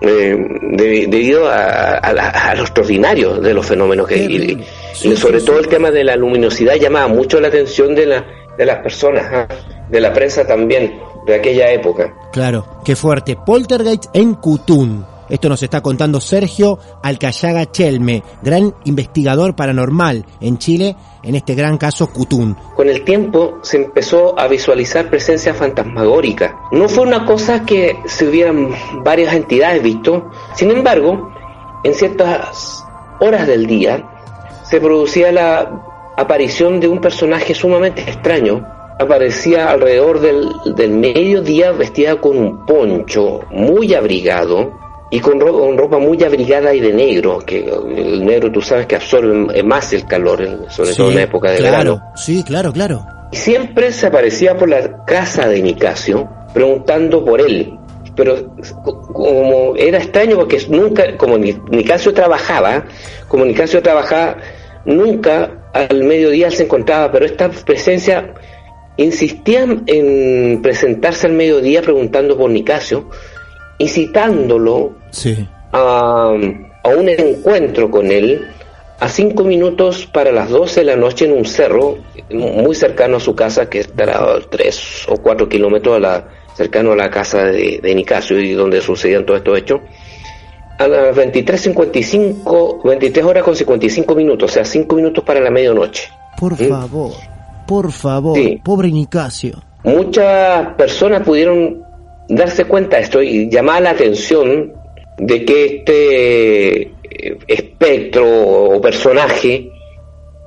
eh, 0.00 0.36
de- 0.72 1.06
debido 1.08 1.48
a, 1.48 1.94
a 1.98 2.12
la- 2.12 2.28
a 2.30 2.54
lo 2.56 2.62
extraordinario 2.62 3.34
de 3.36 3.54
los 3.54 3.64
fenómenos 3.64 4.08
que 4.08 4.16
y- 4.16 4.64
y 5.04 5.16
sobre 5.16 5.40
todo 5.40 5.60
el 5.60 5.68
tema 5.68 5.92
de 5.92 6.02
la 6.02 6.16
luminosidad 6.16 6.74
llamaba 6.74 7.06
mucho 7.06 7.40
la 7.40 7.46
atención 7.48 7.94
de, 7.94 8.06
la, 8.06 8.24
de 8.58 8.66
las 8.66 8.78
personas, 8.78 9.24
ah, 9.32 9.46
de 9.88 10.00
la 10.00 10.12
prensa 10.12 10.44
también 10.44 10.98
de 11.24 11.36
aquella 11.36 11.70
época. 11.70 12.12
Claro, 12.32 12.66
qué 12.84 12.96
fuerte. 12.96 13.36
Poltergeist 13.46 14.06
en 14.12 14.34
Cutún. 14.34 15.06
Esto 15.32 15.48
nos 15.48 15.62
está 15.62 15.80
contando 15.80 16.20
Sergio 16.20 16.78
Alcayaga 17.02 17.64
Chelme, 17.70 18.22
gran 18.42 18.74
investigador 18.84 19.56
paranormal 19.56 20.26
en 20.42 20.58
Chile, 20.58 20.94
en 21.22 21.34
este 21.34 21.54
gran 21.54 21.78
caso 21.78 22.12
Cutún. 22.12 22.54
Con 22.76 22.90
el 22.90 23.02
tiempo 23.02 23.58
se 23.62 23.78
empezó 23.78 24.38
a 24.38 24.46
visualizar 24.46 25.08
presencia 25.08 25.54
fantasmagórica. 25.54 26.68
No 26.70 26.86
fue 26.86 27.04
una 27.04 27.24
cosa 27.24 27.64
que 27.64 27.96
se 28.04 28.28
hubieran 28.28 28.74
varias 29.02 29.32
entidades 29.32 29.82
visto, 29.82 30.30
sin 30.54 30.70
embargo, 30.70 31.32
en 31.82 31.94
ciertas 31.94 32.84
horas 33.18 33.46
del 33.46 33.66
día 33.66 34.06
se 34.64 34.82
producía 34.82 35.32
la 35.32 36.12
aparición 36.14 36.78
de 36.78 36.88
un 36.88 37.00
personaje 37.00 37.54
sumamente 37.54 38.02
extraño. 38.02 38.66
Aparecía 39.00 39.70
alrededor 39.70 40.20
del, 40.20 40.52
del 40.76 40.90
mediodía 40.90 41.72
vestida 41.72 42.20
con 42.20 42.36
un 42.36 42.66
poncho 42.66 43.40
muy 43.50 43.94
abrigado 43.94 44.82
y 45.12 45.20
con 45.20 45.38
ro- 45.38 45.52
con 45.56 45.76
ropa, 45.78 45.98
muy 45.98 46.20
abrigada 46.24 46.74
y 46.74 46.80
de 46.80 46.92
negro, 46.92 47.38
que 47.46 47.58
el 47.68 48.24
negro 48.24 48.50
tú 48.50 48.60
sabes 48.60 48.86
que 48.86 48.96
absorbe 48.96 49.62
más 49.62 49.92
el 49.92 50.06
calor, 50.06 50.40
en- 50.42 50.70
sobre 50.70 50.94
todo 50.94 51.10
en 51.10 51.16
la 51.16 51.22
época 51.22 51.50
de 51.50 51.58
claro, 51.58 51.76
verano. 51.76 52.02
Sí, 52.16 52.42
claro, 52.42 52.72
claro. 52.72 53.06
Y 53.30 53.36
siempre 53.36 53.92
se 53.92 54.06
aparecía 54.06 54.56
por 54.56 54.68
la 54.68 55.04
casa 55.04 55.46
de 55.48 55.60
Nicasio 55.62 56.28
preguntando 56.52 57.24
por 57.24 57.40
él. 57.40 57.78
Pero 58.14 58.54
co- 58.84 59.00
como 59.12 59.74
era 59.76 59.96
extraño 59.98 60.36
porque 60.36 60.58
nunca, 60.68 61.16
como 61.16 61.38
Ni- 61.38 61.56
Nicasio 61.70 62.12
trabajaba, 62.12 62.84
como 63.28 63.44
Nicasio 63.46 63.80
trabajaba, 63.82 64.36
nunca 64.84 65.68
al 65.72 66.04
mediodía 66.04 66.50
se 66.50 66.64
encontraba, 66.64 67.10
pero 67.10 67.24
esta 67.24 67.48
presencia 67.50 68.34
insistía 68.98 69.66
en 69.86 70.60
presentarse 70.62 71.26
al 71.26 71.32
mediodía 71.32 71.80
preguntando 71.82 72.36
por 72.36 72.50
Nicasio, 72.50 73.08
incitándolo 73.82 74.92
Sí. 75.10 75.46
a, 75.72 76.32
a 76.84 76.88
un 76.88 77.08
encuentro 77.08 77.90
con 77.90 78.10
él 78.10 78.46
a 79.00 79.08
cinco 79.08 79.42
minutos 79.44 80.06
para 80.06 80.30
las 80.30 80.48
12 80.48 80.80
de 80.80 80.86
la 80.86 80.96
noche 80.96 81.24
en 81.26 81.32
un 81.32 81.44
cerro 81.44 81.98
muy 82.30 82.74
cercano 82.74 83.16
a 83.16 83.20
su 83.20 83.34
casa, 83.34 83.68
que 83.68 83.80
estará 83.80 84.18
a 84.18 84.40
tres 84.48 85.04
o 85.08 85.16
cuatro 85.16 85.48
kilómetros 85.48 85.96
a 85.96 85.98
la, 86.00 86.28
cercano 86.54 86.92
a 86.92 86.96
la 86.96 87.10
casa 87.10 87.44
de, 87.44 87.80
de 87.82 87.94
Nicasio 87.96 88.38
y 88.38 88.52
donde 88.52 88.80
sucedían 88.80 89.26
todos 89.26 89.38
estos 89.40 89.58
hechos. 89.58 89.80
A 90.78 90.86
las 90.88 91.16
23.55, 91.16 92.82
23 92.84 93.24
horas 93.24 93.42
con 93.42 93.54
55 93.56 94.14
minutos, 94.14 94.50
o 94.50 94.54
sea, 94.54 94.64
cinco 94.64 94.96
minutos 94.96 95.22
para 95.24 95.40
la 95.40 95.50
medianoche. 95.50 96.08
Por 96.38 96.52
¿Mm? 96.52 96.68
favor, 96.68 97.12
por 97.66 97.90
favor, 97.92 98.36
Sí. 98.36 98.60
pobre 98.64 98.90
Nicasio. 98.90 99.62
muchas 99.84 100.74
personas 100.76 101.22
pudieron 101.22 101.82
darse 102.28 102.64
cuenta 102.64 102.96
de 102.96 103.02
esto 103.02 103.22
y 103.22 103.48
llamar 103.48 103.82
la 103.82 103.90
atención 103.90 104.72
de 105.18 105.44
que 105.44 105.64
este 105.64 106.82
eh, 106.82 107.38
espectro 107.46 108.26
o 108.26 108.80
personaje 108.80 109.70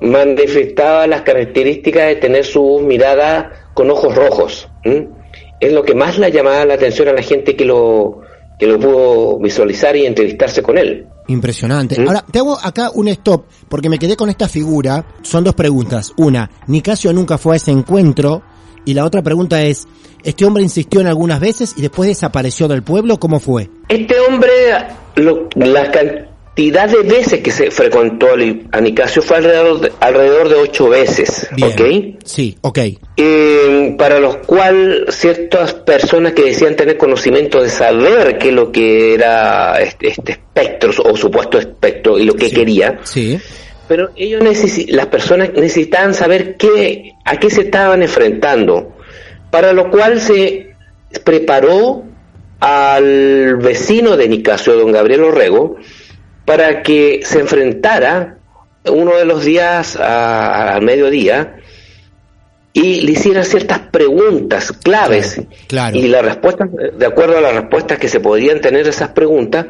manifestaba 0.01 1.07
las 1.07 1.21
características 1.21 2.07
de 2.07 2.15
tener 2.15 2.45
su 2.45 2.79
mirada 2.79 3.69
con 3.73 3.89
ojos 3.89 4.15
rojos. 4.15 4.69
Es 5.59 5.73
lo 5.73 5.83
que 5.83 5.95
más 5.95 6.17
le 6.17 6.31
llamaba 6.31 6.65
la 6.65 6.73
atención 6.75 7.07
a 7.07 7.13
la 7.13 7.21
gente 7.21 7.55
que 7.55 7.65
lo, 7.65 8.21
que 8.59 8.67
lo 8.67 8.79
pudo 8.79 9.39
visualizar 9.39 9.95
y 9.95 10.05
entrevistarse 10.05 10.61
con 10.61 10.77
él. 10.77 11.07
Impresionante. 11.27 11.99
¿Mm? 11.99 12.07
Ahora, 12.07 12.25
te 12.29 12.39
hago 12.39 12.57
acá 12.61 12.91
un 12.93 13.07
stop, 13.07 13.45
porque 13.67 13.89
me 13.89 13.97
quedé 13.97 14.15
con 14.15 14.29
esta 14.29 14.47
figura. 14.47 15.05
Son 15.23 15.43
dos 15.43 15.55
preguntas. 15.55 16.13
Una, 16.17 16.49
Nicasio 16.67 17.11
nunca 17.13 17.37
fue 17.37 17.55
a 17.55 17.57
ese 17.57 17.71
encuentro. 17.71 18.43
Y 18.85 18.93
la 18.93 19.03
otra 19.05 19.21
pregunta 19.21 19.61
es, 19.63 19.87
¿este 20.23 20.45
hombre 20.45 20.63
insistió 20.63 21.01
en 21.01 21.07
algunas 21.07 21.39
veces 21.39 21.73
y 21.77 21.81
después 21.81 22.07
desapareció 22.07 22.67
del 22.67 22.83
pueblo? 22.83 23.17
¿Cómo 23.19 23.39
fue? 23.39 23.69
Este 23.89 24.15
hombre, 24.19 24.49
lo- 25.15 25.49
la 25.55 25.91
cantidad 25.91 26.87
de 26.89 27.01
veces 27.03 27.41
que 27.41 27.51
se 27.51 27.71
frecuentó 27.71 28.27
a 28.71 28.79
Nicasio 28.81 29.21
fue 29.21 29.37
alrededor 29.37 29.81
de, 29.81 29.91
alrededor 29.99 30.49
de 30.49 30.55
ocho 30.55 30.87
veces, 30.89 31.47
Bien. 31.55 31.71
¿ok? 31.71 32.21
Sí, 32.23 32.55
ok. 32.61 32.79
Eh, 33.17 33.95
para 33.97 34.19
los 34.19 34.37
cuales 34.37 35.13
ciertas 35.15 35.73
personas 35.73 36.33
que 36.33 36.43
decían 36.43 36.75
tener 36.75 36.97
conocimiento 36.97 37.61
de 37.61 37.69
saber 37.69 38.37
qué 38.37 38.49
es 38.49 38.53
lo 38.53 38.71
que 38.71 39.15
era 39.15 39.79
este, 39.81 40.09
este 40.09 40.33
espectro 40.33 40.91
o 41.03 41.17
supuesto 41.17 41.57
espectro 41.57 42.17
y 42.19 42.23
lo 42.25 42.33
que 42.35 42.49
Sí. 42.49 42.55
quería, 42.55 42.99
Sí. 43.03 43.37
Pero 43.87 44.11
ellos 44.15 44.41
necesi- 44.41 44.89
las 44.89 45.07
personas 45.07 45.51
necesitaban 45.53 46.13
saber 46.13 46.55
qué, 46.57 47.13
a 47.23 47.37
qué 47.37 47.49
se 47.49 47.61
estaban 47.61 48.01
enfrentando, 48.01 48.95
para 49.51 49.73
lo 49.73 49.89
cual 49.91 50.19
se 50.19 50.73
preparó 51.23 52.03
al 52.59 53.57
vecino 53.57 54.17
de 54.17 54.27
Nicasio, 54.27 54.75
don 54.75 54.91
Gabriel 54.91 55.23
Orrego, 55.23 55.75
para 56.45 56.81
que 56.83 57.21
se 57.23 57.39
enfrentara 57.39 58.37
uno 58.91 59.15
de 59.15 59.25
los 59.25 59.43
días 59.43 59.95
al 59.95 60.81
mediodía 60.81 61.55
y 62.73 63.01
le 63.01 63.13
hiciera 63.13 63.43
ciertas 63.43 63.79
preguntas 63.91 64.71
claves 64.71 65.41
Claro. 65.67 65.95
y 65.97 66.07
la 66.07 66.21
respuesta, 66.21 66.67
de 66.97 67.05
acuerdo 67.05 67.37
a 67.37 67.41
las 67.41 67.55
respuestas 67.55 67.97
que 67.97 68.07
se 68.09 68.19
podían 68.19 68.59
tener 68.61 68.87
esas 68.87 69.09
preguntas, 69.09 69.67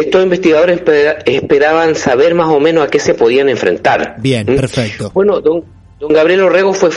estos 0.00 0.22
investigadores 0.22 0.76
espera- 0.78 1.18
esperaban 1.24 1.94
saber 1.94 2.34
más 2.34 2.48
o 2.48 2.60
menos 2.60 2.84
a 2.86 2.88
qué 2.88 2.98
se 2.98 3.14
podían 3.14 3.48
enfrentar. 3.48 4.16
Bien, 4.18 4.46
¿Mm? 4.50 4.56
perfecto. 4.56 5.10
Bueno, 5.14 5.40
don, 5.40 5.64
don 6.00 6.12
Gabriel 6.12 6.42
Orrego 6.42 6.72
fue, 6.74 6.90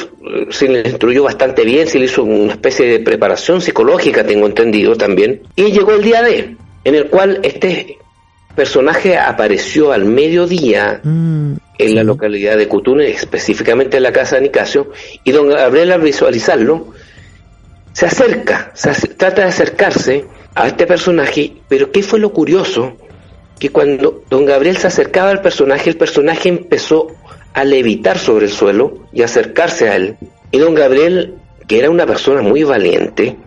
se 0.49 0.67
le 0.67 0.81
instruyó 0.81 1.23
bastante 1.23 1.63
bien, 1.63 1.87
se 1.87 1.99
le 1.99 2.05
hizo 2.05 2.23
una 2.23 2.53
especie 2.53 2.85
de 2.87 2.99
preparación 2.99 3.61
psicológica, 3.61 4.23
tengo 4.25 4.45
entendido 4.47 4.95
también, 4.95 5.41
y 5.55 5.71
llegó 5.71 5.91
el 5.93 6.01
día 6.03 6.21
D, 6.23 6.55
en 6.83 6.95
el 6.95 7.07
cual 7.07 7.39
este 7.43 7.97
personaje 8.55 9.17
apareció 9.17 9.91
al 9.91 10.05
mediodía 10.05 11.01
Mm, 11.03 11.55
en 11.77 11.95
la 11.95 12.03
localidad 12.05 12.55
de 12.57 12.67
Cutune, 12.69 13.09
específicamente 13.09 13.97
en 13.97 14.03
la 14.03 14.13
casa 14.13 14.37
de 14.37 14.43
Nicasio, 14.43 14.91
y 15.25 15.31
don 15.31 15.49
Gabriel 15.49 15.91
al 15.91 15.99
visualizarlo, 16.01 16.93
se 17.91 18.05
acerca, 18.05 18.71
se 18.73 18.91
trata 19.09 19.41
de 19.43 19.47
acercarse 19.49 20.25
a 20.55 20.67
este 20.67 20.87
personaje, 20.87 21.53
pero 21.67 21.91
¿qué 21.91 22.01
fue 22.01 22.19
lo 22.19 22.31
curioso? 22.31 22.93
Que 23.59 23.69
cuando 23.69 24.23
don 24.29 24.45
Gabriel 24.45 24.77
se 24.77 24.87
acercaba 24.87 25.29
al 25.29 25.41
personaje, 25.41 25.89
el 25.89 25.97
personaje 25.97 26.49
empezó 26.49 27.07
a 27.53 27.63
levitar 27.63 28.17
sobre 28.17 28.45
el 28.47 28.51
suelo 28.51 28.99
y 29.13 29.21
acercarse 29.21 29.89
a 29.89 29.95
él. 29.95 30.17
Y 30.51 30.57
don 30.57 30.73
Gabriel, 30.75 31.35
que 31.67 31.79
era 31.79 31.89
una 31.89 32.05
persona 32.05 32.41
muy 32.41 32.63
valiente, 32.63 33.37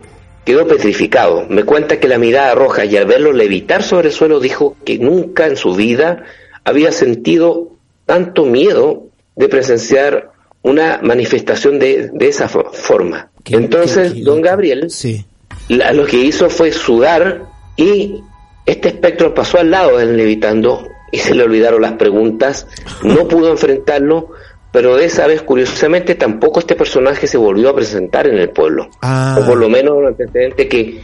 quedó 0.45 0.67
petrificado. 0.67 1.45
Me 1.49 1.63
cuenta 1.63 1.99
que 1.99 2.07
la 2.07 2.17
mirada 2.17 2.55
roja 2.55 2.85
y 2.85 2.97
al 2.97 3.05
verlo 3.05 3.31
levitar 3.33 3.83
sobre 3.83 4.07
el 4.07 4.13
suelo 4.13 4.39
dijo 4.39 4.75
que 4.83 4.97
nunca 4.97 5.45
en 5.45 5.57
su 5.57 5.75
vida 5.75 6.23
había 6.63 6.91
sentido 6.91 7.69
tanto 8.05 8.45
miedo 8.45 9.03
de 9.35 9.47
presenciar 9.47 10.31
una 10.63 10.99
manifestación 11.03 11.77
de, 11.79 12.09
de 12.11 12.27
esa 12.27 12.49
fo- 12.49 12.71
forma. 12.73 13.29
Qué- 13.43 13.55
Entonces, 13.55 14.11
qué- 14.11 14.19
qué 14.19 14.23
don. 14.25 14.41
Gabriel 14.41 14.89
Sí. 14.89 15.25
La- 15.69 15.91
lo 15.93 16.05
que 16.05 16.17
hizo 16.17 16.49
fue 16.49 16.71
sudar 16.71 17.43
y 17.77 18.21
este 18.65 18.89
espectro 18.89 19.33
pasó 19.33 19.59
al 19.59 19.71
lado 19.71 19.97
del 19.97 20.15
levitando 20.17 20.87
y 21.11 21.17
se 21.17 21.33
le 21.33 21.43
olvidaron 21.43 21.81
las 21.81 21.93
preguntas, 21.93 22.67
no 23.03 23.27
pudo 23.27 23.49
enfrentarlo, 23.51 24.29
pero 24.71 24.95
de 24.97 25.05
esa 25.05 25.25
vez, 25.25 25.41
curiosamente, 25.41 26.13
tampoco 26.13 26.59
este 26.59 26.75
personaje 26.75 27.25
se 27.25 27.37
volvió 27.37 27.69
a 27.69 27.75
presentar 27.75 28.27
en 28.27 28.37
el 28.37 28.49
pueblo. 28.51 28.89
Ah. 29.01 29.37
O 29.41 29.45
por 29.45 29.57
lo 29.57 29.67
menos 29.69 29.97
el 29.99 30.07
antecedente 30.09 30.67
que, 30.67 31.01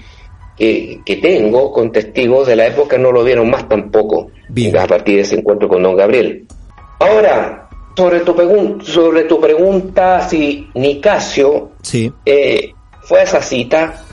que, 0.55 0.99
que 1.03 1.15
tengo 1.15 1.71
con 1.71 1.91
testigos 1.91 2.45
de 2.45 2.55
la 2.55 2.67
época 2.67 2.99
no 2.99 3.11
lo 3.11 3.23
vieron 3.23 3.49
más 3.49 3.67
tampoco 3.67 4.29
Bien. 4.49 4.77
a 4.77 4.85
partir 4.85 5.15
de 5.15 5.21
ese 5.23 5.35
encuentro 5.39 5.67
con 5.67 5.81
don 5.81 5.95
Gabriel. 5.95 6.45
Ahora, 6.99 7.67
sobre 7.97 8.19
tu, 8.19 8.35
sobre 8.83 9.23
tu 9.23 9.41
pregunta 9.41 10.27
si 10.29 10.69
Nicasio 10.75 11.71
Sí. 11.81 12.11
eh, 12.25 12.71
fue 13.01 13.21
a 13.21 13.23
esa 13.23 13.41
cita, 13.41 14.03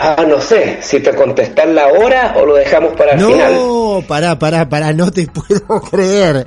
ah, 0.00 0.24
no 0.26 0.40
sé, 0.40 0.78
si 0.82 1.00
te 1.00 1.14
contestarla 1.14 1.84
ahora 1.84 2.34
o 2.36 2.46
lo 2.46 2.54
dejamos 2.54 2.94
para 2.94 3.12
el 3.12 3.20
final. 3.20 3.54
No, 3.54 4.02
pará, 4.06 4.38
pará, 4.38 4.68
pará, 4.68 4.92
no 4.92 5.10
te 5.10 5.26
puedo 5.28 5.80
creer. 5.82 6.46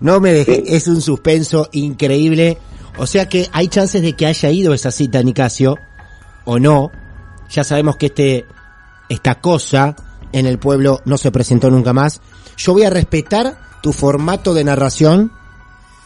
No 0.00 0.20
me 0.20 0.32
dejé, 0.32 0.64
es 0.66 0.86
un 0.88 1.00
suspenso 1.00 1.68
increíble. 1.72 2.58
O 2.98 3.06
sea 3.06 3.28
que 3.28 3.48
hay 3.52 3.68
chances 3.68 4.02
de 4.02 4.14
que 4.14 4.26
haya 4.26 4.50
ido 4.50 4.74
esa 4.74 4.90
cita 4.90 5.22
Nicasio, 5.22 5.76
o 6.44 6.58
no. 6.58 6.90
Ya 7.50 7.64
sabemos 7.64 7.96
que 7.96 8.06
este, 8.06 8.46
esta 9.08 9.36
cosa 9.36 9.94
en 10.32 10.46
el 10.46 10.58
pueblo 10.58 11.00
no 11.04 11.16
se 11.16 11.30
presentó 11.30 11.70
nunca 11.70 11.92
más. 11.92 12.20
Yo 12.56 12.72
voy 12.72 12.84
a 12.84 12.90
respetar 12.90 13.58
tu 13.82 13.92
formato 13.92 14.54
de 14.54 14.64
narración 14.64 15.32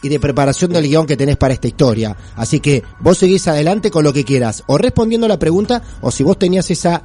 y 0.03 0.09
de 0.09 0.19
preparación 0.19 0.71
del 0.71 0.83
guion 0.87 1.07
que 1.07 1.17
tenés 1.17 1.37
para 1.37 1.53
esta 1.55 1.67
historia. 1.67 2.15
Así 2.35 2.59
que 2.59 2.83
vos 2.99 3.17
seguís 3.17 3.47
adelante 3.47 3.89
con 3.89 4.03
lo 4.03 4.13
que 4.13 4.23
quieras, 4.23 4.63
o 4.67 4.77
respondiendo 4.77 5.25
a 5.25 5.29
la 5.29 5.39
pregunta, 5.39 5.81
o 6.01 6.11
si 6.11 6.23
vos 6.23 6.37
tenías 6.37 6.69
esa 6.69 7.01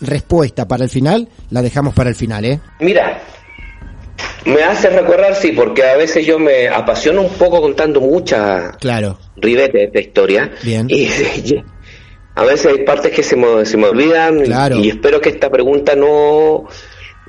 respuesta 0.00 0.66
para 0.66 0.84
el 0.84 0.90
final, 0.90 1.28
la 1.50 1.62
dejamos 1.62 1.94
para 1.94 2.08
el 2.10 2.16
final, 2.16 2.44
¿eh? 2.44 2.60
Mira, 2.80 3.22
me 4.46 4.62
hace 4.62 4.88
recordar, 4.90 5.34
sí, 5.34 5.52
porque 5.52 5.82
a 5.84 5.96
veces 5.96 6.24
yo 6.26 6.38
me 6.38 6.68
apasiono 6.68 7.22
un 7.22 7.30
poco 7.34 7.60
contando 7.60 8.00
mucha 8.00 8.72
Claro. 8.80 9.18
ribete 9.36 9.78
de 9.78 9.84
esta 9.84 10.00
historia. 10.00 10.50
Bien. 10.62 10.86
Y 10.88 11.08
a 12.34 12.44
veces 12.44 12.66
hay 12.72 12.84
partes 12.84 13.12
que 13.12 13.22
se 13.22 13.34
me, 13.36 13.66
se 13.66 13.76
me 13.76 13.86
olvidan 13.88 14.40
Claro. 14.44 14.78
y 14.78 14.88
espero 14.88 15.20
que 15.20 15.30
esta 15.30 15.50
pregunta 15.50 15.94
no 15.96 16.66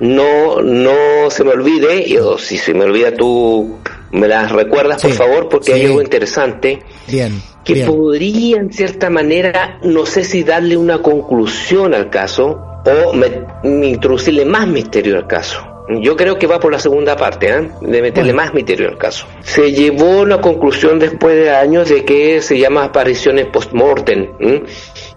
no 0.00 0.62
no 0.62 1.30
se 1.30 1.44
me 1.44 1.50
olvide 1.52 2.18
o 2.20 2.38
si 2.38 2.56
se 2.58 2.74
me 2.74 2.84
olvida 2.84 3.12
tú 3.14 3.78
me 4.12 4.26
las 4.26 4.50
recuerdas 4.50 5.00
por 5.02 5.12
favor 5.12 5.48
porque 5.48 5.74
hay 5.74 5.84
algo 5.86 6.02
interesante 6.02 6.82
Bien. 7.06 7.40
que 7.64 7.74
bien. 7.74 7.86
podría 7.86 8.56
en 8.58 8.72
cierta 8.72 9.10
manera 9.10 9.78
no 9.82 10.06
sé 10.06 10.24
si 10.24 10.42
darle 10.42 10.76
una 10.76 11.00
conclusión 11.02 11.94
al 11.94 12.10
caso 12.10 12.60
o 12.84 13.12
me- 13.12 13.42
me 13.62 13.88
introducirle 13.88 14.44
más 14.46 14.66
misterio 14.66 15.16
al 15.16 15.26
caso 15.26 15.66
yo 16.02 16.16
creo 16.16 16.38
que 16.38 16.46
va 16.46 16.60
por 16.60 16.70
la 16.70 16.78
segunda 16.78 17.16
parte, 17.16 17.48
¿eh? 17.48 17.68
de 17.80 18.00
meterle 18.00 18.32
más 18.32 18.54
misterio 18.54 18.86
al 18.90 18.96
caso. 18.96 19.26
Se 19.40 19.72
llevó 19.72 20.24
la 20.24 20.40
conclusión 20.40 21.00
después 21.00 21.34
de 21.34 21.50
años 21.50 21.88
de 21.88 22.04
que 22.04 22.40
se 22.42 22.56
llama 22.56 22.84
apariciones 22.84 23.46
post-mortem, 23.46 24.28
¿m? 24.38 24.62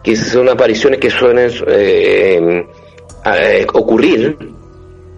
que 0.02 0.16
son 0.16 0.50
apariciones 0.50 1.00
que 1.00 1.12
suelen 1.12 1.52
eh, 1.68 2.66
eh, 3.24 3.68
ocurrir 3.72 4.36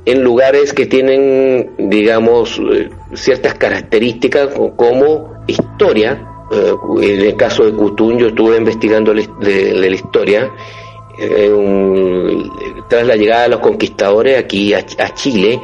en 0.05 0.23
lugares 0.23 0.73
que 0.73 0.85
tienen, 0.85 1.71
digamos, 1.77 2.59
eh, 2.71 2.89
ciertas 3.13 3.55
características 3.55 4.49
co- 4.53 4.75
como 4.75 5.33
historia. 5.47 6.21
Eh, 6.51 6.73
en 7.01 7.21
el 7.21 7.35
caso 7.35 7.63
de 7.65 7.71
Cutún, 7.73 8.19
yo 8.19 8.27
estuve 8.27 8.57
investigando 8.57 9.13
de, 9.13 9.27
de 9.73 9.89
la 9.89 9.95
historia. 9.95 10.51
eh, 11.19 11.51
tras 12.87 13.07
la 13.07 13.15
llegada 13.15 13.43
de 13.43 13.49
los 13.49 13.59
conquistadores 13.59 14.37
aquí 14.37 14.73
a, 14.73 14.79
a 14.79 15.13
Chile, 15.13 15.59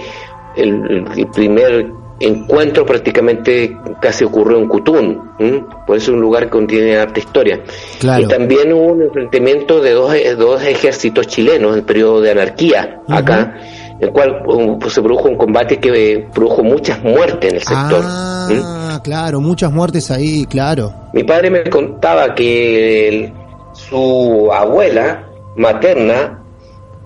el, 0.55 1.05
el 1.15 1.27
primer 1.27 1.91
encuentro 2.19 2.85
prácticamente 2.85 3.75
casi 3.99 4.23
ocurrió 4.23 4.59
en 4.59 4.67
Cutún, 4.67 5.31
¿m? 5.39 5.63
por 5.87 5.97
eso 5.97 6.11
es 6.11 6.15
un 6.15 6.21
lugar 6.21 6.43
que 6.45 6.49
contiene 6.51 6.95
harta 6.97 7.19
historia. 7.19 7.61
Claro. 7.99 8.23
Y 8.23 8.27
también 8.27 8.71
hubo 8.73 8.93
un 8.93 9.01
enfrentamiento 9.03 9.81
de 9.81 9.91
dos, 9.91 10.13
dos 10.37 10.63
ejércitos 10.63 11.27
chilenos 11.27 11.71
en 11.73 11.79
el 11.79 11.83
periodo 11.83 12.21
de 12.21 12.31
anarquía 12.31 13.01
acá, 13.09 13.57
el 14.01 14.11
cual 14.11 14.41
um, 14.47 14.79
pues, 14.79 14.93
se 14.93 15.01
produjo 15.01 15.29
un 15.29 15.37
combate 15.37 15.79
que 15.79 16.13
eh, 16.13 16.27
produjo 16.33 16.63
muchas 16.63 17.01
muertes 17.03 17.49
en 17.51 17.55
el 17.57 17.61
sector. 17.61 18.01
Ah, 18.03 18.99
claro, 19.03 19.39
muchas 19.39 19.71
muertes 19.71 20.09
ahí, 20.11 20.45
claro. 20.45 20.91
Mi 21.13 21.23
padre 21.23 21.49
me 21.51 21.63
contaba 21.69 22.33
que 22.35 23.07
el- 23.07 23.33
su 23.73 24.49
abuela 24.51 25.27
materna 25.55 26.43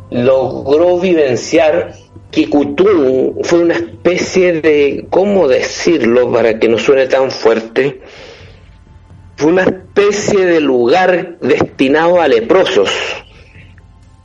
logró 0.10 0.98
vivenciar 1.00 1.94
que 2.32 2.50
Cutún 2.50 3.38
fue 3.44 3.60
una 3.60 3.74
especie 3.76 4.62
de, 4.62 5.06
¿cómo 5.10 5.48
decirlo 5.48 6.32
para 6.32 6.58
que 6.60 6.68
no 6.70 6.78
suene 6.78 7.08
tan 7.08 7.30
fuerte? 7.32 8.02
Fue 9.38 9.52
una 9.52 9.64
especie 9.64 10.46
de 10.46 10.60
lugar 10.62 11.38
destinado 11.42 12.22
a 12.22 12.28
leprosos 12.28 12.90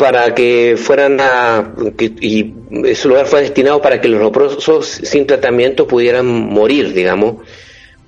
para 0.00 0.34
que 0.34 0.76
fueran 0.78 1.18
a 1.20 1.74
que- 1.98 2.14
y 2.22 2.54
ese 2.84 3.06
lugar 3.06 3.26
fue 3.26 3.42
destinado 3.42 3.82
para 3.82 4.00
que 4.00 4.08
los 4.08 4.22
leprosos 4.22 4.86
sin 4.86 5.26
tratamiento 5.26 5.86
pudieran 5.86 6.24
morir, 6.26 6.94
digamos. 6.94 7.46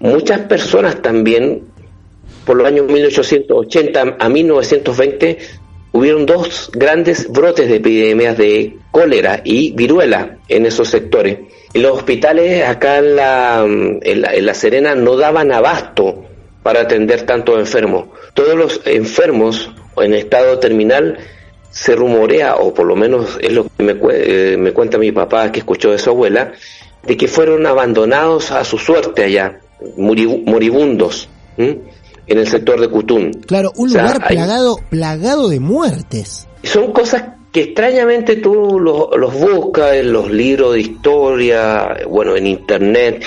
Muchas 0.01 0.41
personas 0.41 1.03
también 1.03 1.65
por 2.47 2.57
los 2.57 2.67
años 2.67 2.87
1880 2.87 4.17
a 4.19 4.29
1920 4.31 5.37
hubieron 5.93 6.25
dos 6.25 6.71
grandes 6.73 7.31
brotes 7.31 7.69
de 7.69 7.77
epidemias 7.77 8.39
de 8.39 8.79
cólera 8.91 9.43
y 9.45 9.73
viruela 9.73 10.39
en 10.49 10.65
esos 10.65 10.89
sectores. 10.89 11.41
Y 11.75 11.81
los 11.81 11.99
hospitales 11.99 12.67
acá 12.67 12.99
en 13.01 13.17
la, 13.17 13.67
en 13.67 14.23
la, 14.23 14.35
en 14.35 14.47
La 14.47 14.55
Serena 14.55 14.95
no 14.95 15.17
daban 15.17 15.53
abasto 15.53 16.25
para 16.63 16.81
atender 16.81 17.27
tantos 17.27 17.59
enfermos. 17.59 18.07
Todos 18.33 18.55
los 18.55 18.81
enfermos 18.87 19.71
en 19.99 20.15
estado 20.15 20.59
terminal 20.59 21.19
se 21.73 21.97
rumorea, 21.97 22.57
o 22.57 22.73
por 22.73 22.87
lo 22.87 22.95
menos 22.95 23.39
es 23.41 23.53
lo 23.53 23.65
que 23.65 23.83
me, 23.83 23.97
eh, 24.13 24.57
me 24.57 24.73
cuenta 24.73 24.99
mi 24.99 25.11
papá 25.11 25.51
que 25.51 25.59
escuchó 25.61 25.91
de 25.91 25.99
su 25.99 26.11
abuela, 26.11 26.53
de 27.05 27.17
que 27.17 27.27
fueron 27.27 27.67
abandonados 27.67 28.53
a 28.53 28.63
su 28.65 28.79
suerte 28.79 29.25
allá, 29.25 29.59
moribu- 29.97 30.45
moribundos, 30.45 31.29
¿m? 31.57 31.79
en 32.27 32.39
el 32.39 32.47
sector 32.47 32.81
de 32.81 32.89
Cutún. 32.89 33.33
Claro, 33.47 33.73
un 33.77 33.89
O 33.89 33.91
sea, 33.93 34.03
lugar 34.03 34.19
hay- 34.23 34.37
plagado, 34.37 34.79
plagado 34.91 35.49
de 35.49 35.59
muertes. 35.59 36.47
son 36.63 36.93
cosas 36.93 37.25
que 37.51 37.63
extrañamente 37.63 38.37
tú 38.37 38.79
los, 38.79 39.09
los 39.19 39.35
buscas 39.35 39.95
en 39.97 40.13
los 40.13 40.31
libros 40.31 40.75
de 40.75 40.81
historia, 40.81 41.97
bueno, 42.09 42.37
en 42.37 42.47
internet, 42.47 43.25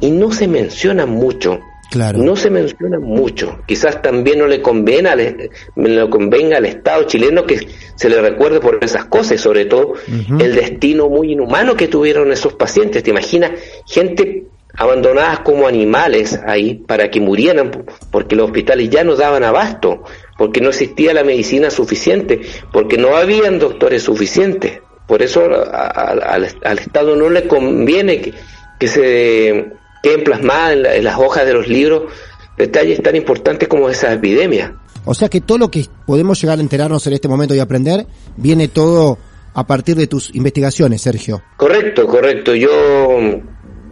y 0.00 0.10
no 0.10 0.32
se 0.32 0.48
mencionan 0.48 1.10
mucho. 1.10 1.60
Claro. 1.90 2.18
No 2.18 2.36
se 2.36 2.50
menciona 2.50 2.98
mucho. 3.00 3.58
Quizás 3.66 4.00
también 4.00 4.38
no 4.38 4.46
le 4.46 4.62
conviene 4.62 5.08
al, 5.08 5.50
me 5.74 5.88
lo 5.88 6.08
convenga 6.08 6.58
al 6.58 6.66
Estado 6.66 7.02
chileno 7.04 7.44
que 7.44 7.66
se 7.96 8.08
le 8.08 8.20
recuerde 8.20 8.60
por 8.60 8.78
esas 8.82 9.06
cosas, 9.06 9.32
y 9.32 9.38
sobre 9.38 9.64
todo 9.64 9.94
el 10.08 10.54
destino 10.54 11.08
muy 11.08 11.32
inhumano 11.32 11.74
que 11.74 11.88
tuvieron 11.88 12.30
esos 12.30 12.54
pacientes. 12.54 13.02
¿Te 13.02 13.10
imaginas? 13.10 13.52
Gente 13.86 14.44
abandonadas 14.76 15.40
como 15.40 15.66
animales 15.66 16.38
ahí 16.46 16.74
para 16.74 17.10
que 17.10 17.20
murieran 17.20 17.84
porque 18.12 18.36
los 18.36 18.46
hospitales 18.46 18.88
ya 18.88 19.02
no 19.02 19.16
daban 19.16 19.42
abasto, 19.42 20.04
porque 20.38 20.60
no 20.60 20.68
existía 20.68 21.12
la 21.12 21.24
medicina 21.24 21.70
suficiente, 21.70 22.40
porque 22.72 22.96
no 22.96 23.16
habían 23.16 23.58
doctores 23.58 24.04
suficientes. 24.04 24.80
Por 25.08 25.22
eso 25.22 25.42
a- 25.52 25.86
a- 25.86 26.12
al, 26.34 26.48
al 26.62 26.78
Estado 26.78 27.16
no 27.16 27.28
le 27.28 27.48
conviene 27.48 28.20
que, 28.20 28.32
que 28.78 28.86
se 28.86 29.66
queden 30.02 30.24
plasmadas 30.24 30.72
en, 30.72 30.82
la- 30.82 30.94
en 30.96 31.04
las 31.04 31.18
hojas 31.18 31.44
de 31.46 31.52
los 31.54 31.68
libros 31.68 32.12
detalles 32.58 33.02
tan 33.02 33.16
importantes 33.16 33.68
como 33.68 33.88
esa 33.88 34.12
epidemia. 34.12 34.74
O 35.04 35.14
sea 35.14 35.28
que 35.28 35.40
todo 35.40 35.56
lo 35.58 35.70
que 35.70 35.86
podemos 36.06 36.40
llegar 36.40 36.58
a 36.58 36.60
enterarnos 36.60 37.06
en 37.06 37.14
este 37.14 37.26
momento 37.28 37.54
y 37.54 37.58
aprender 37.58 38.06
viene 38.36 38.68
todo 38.68 39.16
a 39.54 39.66
partir 39.66 39.96
de 39.96 40.06
tus 40.06 40.34
investigaciones, 40.34 41.00
Sergio. 41.02 41.42
Correcto, 41.56 42.06
correcto. 42.06 42.54
Yo 42.54 42.68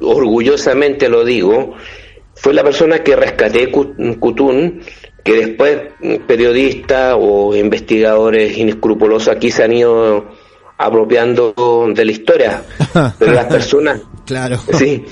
orgullosamente 0.01 1.09
lo 1.09 1.25
digo. 1.25 1.75
Fue 2.35 2.55
la 2.55 2.63
persona 2.63 3.03
que 3.03 3.17
rescaté 3.17 3.71
Cu- 3.71 3.95
Cutún, 4.21 4.81
que 5.25 5.33
después 5.35 5.79
periodistas 6.27 7.17
o 7.19 7.57
investigadores 7.57 8.57
inescrupulosos 8.57 9.29
aquí 9.29 9.51
se 9.51 9.65
han 9.65 9.73
ido 9.73 10.27
apropiando 10.77 11.53
de 11.93 12.05
la 12.05 12.13
historia. 12.13 12.63
Pero 13.19 13.33
las 13.33 13.47
personas 13.47 14.01
Claro. 14.25 14.59
Sí, 14.75 15.05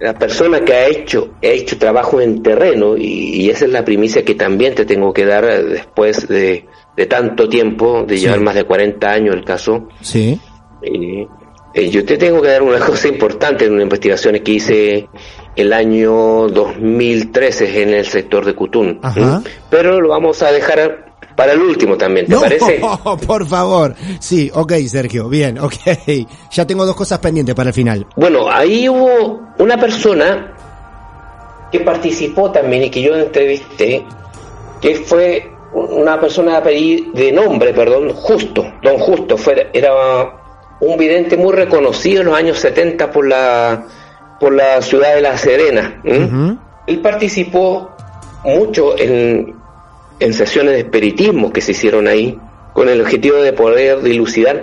la 0.00 0.14
persona 0.14 0.60
que 0.60 0.72
ha 0.74 0.86
hecho, 0.86 1.34
ha 1.42 1.46
hecho 1.46 1.78
trabajo 1.78 2.20
en 2.20 2.42
terreno 2.42 2.96
y, 2.96 3.42
y 3.42 3.50
esa 3.50 3.64
es 3.64 3.70
la 3.70 3.84
primicia 3.84 4.24
que 4.24 4.34
también 4.34 4.74
te 4.74 4.84
tengo 4.84 5.12
que 5.12 5.24
dar 5.24 5.44
eh, 5.44 5.62
después 5.62 6.26
de, 6.28 6.66
de 6.96 7.06
tanto 7.06 7.48
tiempo, 7.48 8.04
de 8.06 8.16
Sí. 8.16 8.24
llevar 8.24 8.40
más 8.40 8.54
de 8.54 8.64
40 8.64 9.10
años 9.10 9.34
el 9.34 9.44
caso. 9.44 9.88
Sí. 10.00 10.38
Eh, 10.82 11.26
eh, 11.74 11.88
yo 11.90 12.04
te 12.04 12.16
tengo 12.18 12.40
que 12.42 12.48
dar 12.48 12.62
una 12.62 12.78
cosa 12.86 13.08
importante 13.08 13.64
en 13.64 13.72
una 13.72 13.82
investigación 13.82 14.38
que 14.40 14.52
hice 14.52 15.08
el 15.56 15.72
año 15.72 16.48
2013 16.48 17.82
en 17.82 17.94
el 17.94 18.04
sector 18.06 18.44
de 18.44 18.54
Cutún. 18.54 19.00
Pero 19.70 20.00
lo 20.00 20.08
vamos 20.08 20.42
a 20.42 20.50
dejar 20.52 21.13
para 21.36 21.52
el 21.52 21.60
último 21.62 21.96
también, 21.96 22.26
¿te 22.26 22.32
no, 22.32 22.40
parece? 22.40 22.80
por 23.26 23.46
favor. 23.46 23.94
Sí, 24.20 24.50
ok, 24.54 24.72
Sergio, 24.86 25.28
bien, 25.28 25.58
ok. 25.58 25.74
Ya 26.52 26.66
tengo 26.66 26.86
dos 26.86 26.94
cosas 26.96 27.18
pendientes 27.18 27.54
para 27.54 27.70
el 27.70 27.74
final. 27.74 28.06
Bueno, 28.16 28.50
ahí 28.50 28.88
hubo 28.88 29.40
una 29.58 29.76
persona 29.78 30.52
que 31.72 31.80
participó 31.80 32.50
también 32.52 32.84
y 32.84 32.90
que 32.90 33.02
yo 33.02 33.16
entrevisté, 33.16 34.04
que 34.80 34.94
fue 34.96 35.50
una 35.72 36.20
persona 36.20 36.52
de, 36.52 36.56
apellido- 36.58 37.12
de 37.14 37.32
nombre, 37.32 37.74
perdón, 37.74 38.10
Justo, 38.14 38.64
Don 38.82 38.96
Justo, 38.98 39.36
fue, 39.36 39.70
era 39.72 39.92
un 40.80 40.96
vidente 40.96 41.36
muy 41.36 41.52
reconocido 41.52 42.20
en 42.20 42.26
los 42.28 42.36
años 42.36 42.58
70 42.58 43.10
por 43.10 43.26
la, 43.26 43.86
por 44.38 44.52
la 44.54 44.80
ciudad 44.82 45.14
de 45.16 45.20
La 45.20 45.36
Serena. 45.36 46.00
Él 46.04 47.00
participó 47.00 47.90
mucho 48.44 48.96
en, 48.98 49.53
en 50.24 50.32
sesiones 50.32 50.72
de 50.72 50.80
espiritismo 50.80 51.52
que 51.52 51.60
se 51.60 51.72
hicieron 51.72 52.08
ahí, 52.08 52.38
con 52.72 52.88
el 52.88 53.00
objetivo 53.02 53.36
de 53.36 53.52
poder 53.52 54.00
dilucidar 54.02 54.62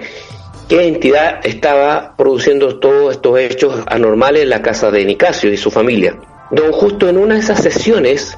qué 0.67 0.87
entidad 0.87 1.45
estaba 1.45 2.15
produciendo 2.17 2.79
todos 2.79 3.15
estos 3.15 3.39
hechos 3.39 3.83
anormales 3.87 4.43
en 4.43 4.49
la 4.49 4.61
casa 4.61 4.89
de 4.89 5.05
Nicasio 5.05 5.51
y 5.51 5.57
su 5.57 5.69
familia. 5.69 6.17
Don 6.49 6.71
Justo 6.71 7.07
en 7.07 7.17
una 7.17 7.35
de 7.35 7.41
esas 7.41 7.61
sesiones 7.61 8.37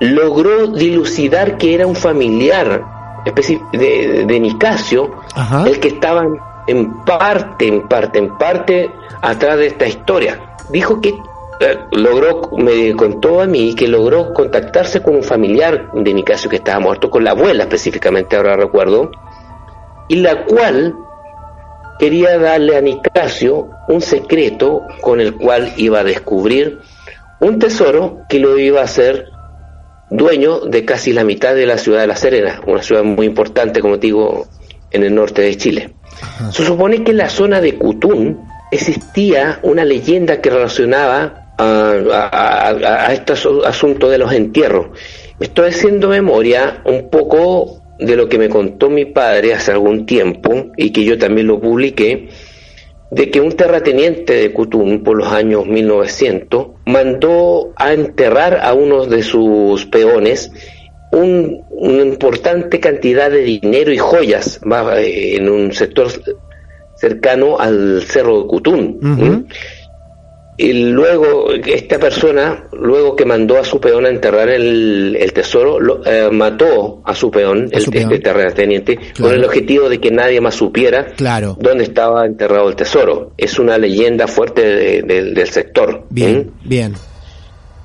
logró 0.00 0.68
dilucidar 0.68 1.58
que 1.58 1.74
era 1.74 1.86
un 1.86 1.96
familiar 1.96 2.84
de, 3.24 4.24
de 4.26 4.40
Nicasio 4.40 5.10
Ajá. 5.34 5.64
el 5.66 5.80
que 5.80 5.88
estaba 5.88 6.24
en 6.66 7.04
parte, 7.04 7.66
en 7.66 7.88
parte, 7.88 8.18
en 8.18 8.38
parte 8.38 8.90
atrás 9.20 9.58
de 9.58 9.66
esta 9.66 9.86
historia. 9.86 10.56
Dijo 10.70 11.00
que 11.00 11.14
logró, 11.92 12.50
me 12.56 12.94
contó 12.94 13.40
a 13.40 13.46
mí 13.46 13.74
que 13.74 13.88
logró 13.88 14.32
contactarse 14.32 15.02
con 15.02 15.16
un 15.16 15.22
familiar 15.22 15.90
de 15.92 16.14
Nicasio 16.14 16.50
que 16.50 16.56
estaba 16.56 16.80
muerto, 16.80 17.10
con 17.10 17.24
la 17.24 17.32
abuela 17.32 17.64
específicamente, 17.64 18.36
ahora 18.36 18.56
recuerdo, 18.56 19.10
y 20.08 20.16
la 20.16 20.44
cual 20.44 20.94
quería 21.98 22.38
darle 22.38 22.76
a 22.76 22.80
Nicasio 22.80 23.70
un 23.88 24.00
secreto 24.00 24.82
con 25.00 25.20
el 25.20 25.36
cual 25.36 25.72
iba 25.76 26.00
a 26.00 26.04
descubrir 26.04 26.80
un 27.40 27.58
tesoro 27.58 28.20
que 28.28 28.38
lo 28.38 28.58
iba 28.58 28.80
a 28.80 28.84
hacer 28.84 29.28
dueño 30.10 30.60
de 30.60 30.84
casi 30.84 31.12
la 31.12 31.24
mitad 31.24 31.54
de 31.54 31.66
la 31.66 31.78
ciudad 31.78 32.00
de 32.00 32.06
La 32.06 32.16
Serena, 32.16 32.60
una 32.66 32.82
ciudad 32.82 33.02
muy 33.02 33.26
importante, 33.26 33.80
como 33.80 33.98
te 33.98 34.08
digo, 34.08 34.46
en 34.90 35.04
el 35.04 35.14
norte 35.14 35.42
de 35.42 35.56
Chile. 35.56 35.94
Se 36.50 36.64
supone 36.64 37.02
que 37.02 37.12
en 37.12 37.16
la 37.18 37.30
zona 37.30 37.60
de 37.60 37.76
Cutún 37.78 38.46
existía 38.70 39.58
una 39.62 39.84
leyenda 39.84 40.40
que 40.40 40.50
relacionaba 40.50 41.41
a, 41.62 43.12
este 43.12 43.32
asu- 43.34 43.64
asunto 43.64 44.08
de 44.08 44.18
los 44.18 44.32
entierros. 44.32 44.86
Estoy 45.40 45.70
haciendo 45.70 46.08
memoria 46.08 46.82
un 46.84 47.08
poco 47.10 47.80
de 47.98 48.16
lo 48.16 48.28
que 48.28 48.38
me 48.38 48.48
contó 48.48 48.90
mi 48.90 49.04
padre 49.04 49.54
hace 49.54 49.72
algún 49.72 50.06
tiempo 50.06 50.66
y 50.76 50.90
que 50.90 51.04
yo 51.04 51.18
también 51.18 51.46
lo 51.46 51.60
publiqué, 51.60 52.28
de 53.10 53.30
que 53.30 53.40
un 53.40 53.52
terrateniente 53.52 54.32
de 54.34 54.52
Cutún 54.52 55.02
por 55.02 55.16
los 55.18 55.28
años 55.28 55.66
1900 55.66 56.68
mandó 56.86 57.72
a 57.76 57.92
enterrar 57.92 58.58
a 58.62 58.72
uno 58.72 59.04
de 59.06 59.22
sus 59.22 59.84
peones 59.86 60.50
un- 61.12 61.62
una 61.70 62.02
importante 62.02 62.80
cantidad 62.80 63.30
de 63.30 63.42
dinero 63.42 63.92
y 63.92 63.98
joyas 63.98 64.60
eh, 64.96 65.36
en 65.36 65.48
un 65.50 65.72
sector 65.72 66.08
cercano 66.96 67.58
al 67.58 68.02
cerro 68.02 68.42
de 68.42 68.46
Cutún. 68.48 68.98
Y 70.62 70.72
luego, 70.92 71.50
esta 71.52 71.98
persona, 71.98 72.68
luego 72.72 73.16
que 73.16 73.24
mandó 73.24 73.58
a 73.58 73.64
su 73.64 73.80
peón 73.80 74.06
a 74.06 74.10
enterrar 74.10 74.48
el, 74.48 75.16
el 75.18 75.32
tesoro, 75.32 75.80
lo- 75.80 76.06
eh, 76.06 76.28
mató 76.30 77.02
a 77.04 77.16
su 77.16 77.32
peón, 77.32 77.68
A 77.72 77.76
el, 77.78 77.82
su 77.82 77.90
peón. 77.90 78.12
este 78.12 78.22
terrateniente, 78.22 78.96
Claro. 78.96 79.12
con 79.22 79.32
el 79.34 79.44
objetivo 79.44 79.88
de 79.88 79.98
que 79.98 80.12
nadie 80.12 80.40
más 80.40 80.54
supiera 80.54 81.06
Claro. 81.16 81.56
dónde 81.58 81.82
estaba 81.82 82.24
enterrado 82.26 82.68
el 82.68 82.76
tesoro. 82.76 83.32
Es 83.36 83.58
una 83.58 83.76
leyenda 83.76 84.28
fuerte 84.28 84.62
de- 84.64 85.02
de- 85.02 85.32
del 85.32 85.48
sector. 85.48 86.04
Bien, 86.10 86.52
bien. 86.64 86.94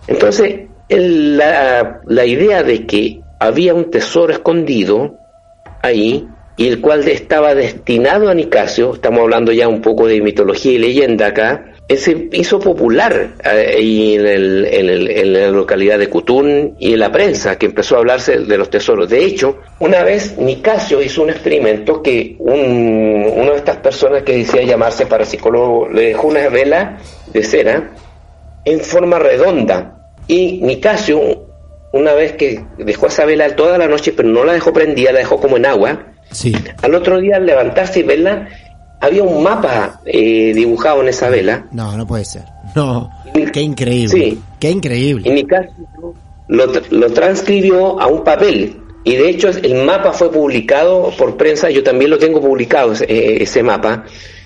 Entonces, 0.08 0.68
el- 0.88 1.36
la, 1.38 2.02
la 2.06 2.26
idea 2.26 2.62
de 2.62 2.86
que 2.86 3.22
había 3.40 3.74
un 3.74 3.90
tesoro 3.90 4.32
escondido 4.34 5.16
ahí 5.82 6.28
y 6.58 6.68
el 6.68 6.80
cual 6.82 7.08
estaba 7.08 7.56
destinado 7.56 8.30
a 8.30 8.34
Nicasio, 8.34 8.94
estamos 8.94 9.22
hablando 9.22 9.52
ya 9.52 9.68
un 9.68 9.82
poco 9.82 10.08
de 10.08 10.22
mitología 10.22 10.74
y 10.74 10.78
leyenda 10.78 11.28
acá, 11.28 11.74
se 11.96 12.28
hizo 12.34 12.60
popular 12.60 13.30
eh, 13.46 13.76
ahí 13.78 14.16
en, 14.16 14.28
el- 14.28 14.66
en 14.66 14.90
el- 14.90 15.10
en 15.10 15.34
la 15.34 15.48
localidad 15.50 15.98
de 15.98 16.10
Cutún 16.10 16.76
y 16.80 16.94
en 16.94 17.00
la 17.00 17.12
prensa, 17.12 17.58
que 17.58 17.68
empezó 17.68 17.96
a 17.96 18.00
hablarse 18.00 18.40
de 18.40 18.58
los 18.58 18.70
tesoros. 18.70 19.08
De 19.10 19.24
hecho, 19.24 19.60
una 19.80 20.04
vez 20.04 20.38
Nicasio 20.38 21.02
hizo 21.02 21.24
un 21.24 21.30
experimento 21.30 22.02
que 22.04 22.36
un- 22.40 23.32
una 23.38 23.52
de 23.52 23.58
estas 23.58 23.78
personas 23.78 24.24
que 24.24 24.38
decía 24.40 24.64
llamarse 24.64 25.06
parapsicólogo 25.06 25.88
le 25.90 26.08
dejó 26.10 26.28
una 26.28 26.50
vela 26.50 26.98
de 27.32 27.44
cera 27.44 27.92
en 28.66 28.80
forma 28.82 29.18
redonda. 29.20 29.94
Y 30.28 30.60
Nicasio, 30.62 31.48
una 31.94 32.14
vez 32.14 32.34
que 32.34 32.60
dejó 32.80 33.08
esa 33.08 33.24
vela 33.24 33.56
toda 33.56 33.78
la 33.78 33.88
noche, 33.88 34.12
pero 34.12 34.28
no 34.28 34.44
la 34.44 34.52
dejó 34.52 34.74
prendida, 34.74 35.14
la 35.14 35.20
dejó 35.20 35.40
como 35.40 35.56
en 35.56 35.66
agua, 35.66 36.08
Sí. 36.32 36.54
al 36.82 36.94
otro 36.94 37.22
día 37.22 37.38
al 37.38 37.46
levantarse 37.46 38.02
y 38.02 38.04
verla, 38.04 38.50
había 39.00 39.24
un 39.24 39.44
mapa 39.44 40.02
eh, 40.06 40.54
dibujado 40.54 41.02
en 41.02 41.10
esa 41.10 41.30
vela. 41.30 41.66
No, 41.72 41.96
no 41.98 42.06
puede 42.08 42.26
ser. 42.26 42.44
No. 42.76 43.10
Qué 43.54 43.62
increíble. 43.62 44.10
Sí. 44.10 44.40
Qué 44.60 44.70
Y 44.70 44.74
increíble. 44.74 45.30
Nicasio 45.32 45.74
lo, 46.48 46.66
lo 46.92 47.10
transcribió 47.12 48.00
a 48.02 48.08
un 48.08 48.24
papel. 48.24 48.78
Y 49.04 49.16
de 49.16 49.30
hecho 49.30 49.50
el 49.50 49.86
mapa 49.86 50.12
fue 50.12 50.32
publicado 50.32 51.12
por 51.18 51.38
prensa, 51.38 51.70
yo 51.70 51.82
también 51.84 52.10
lo 52.12 52.18
tengo 52.18 52.42
publicado 52.42 52.92
ese, 52.94 53.06
eh, 53.06 53.42
ese 53.44 53.64
mapa. 53.64 54.04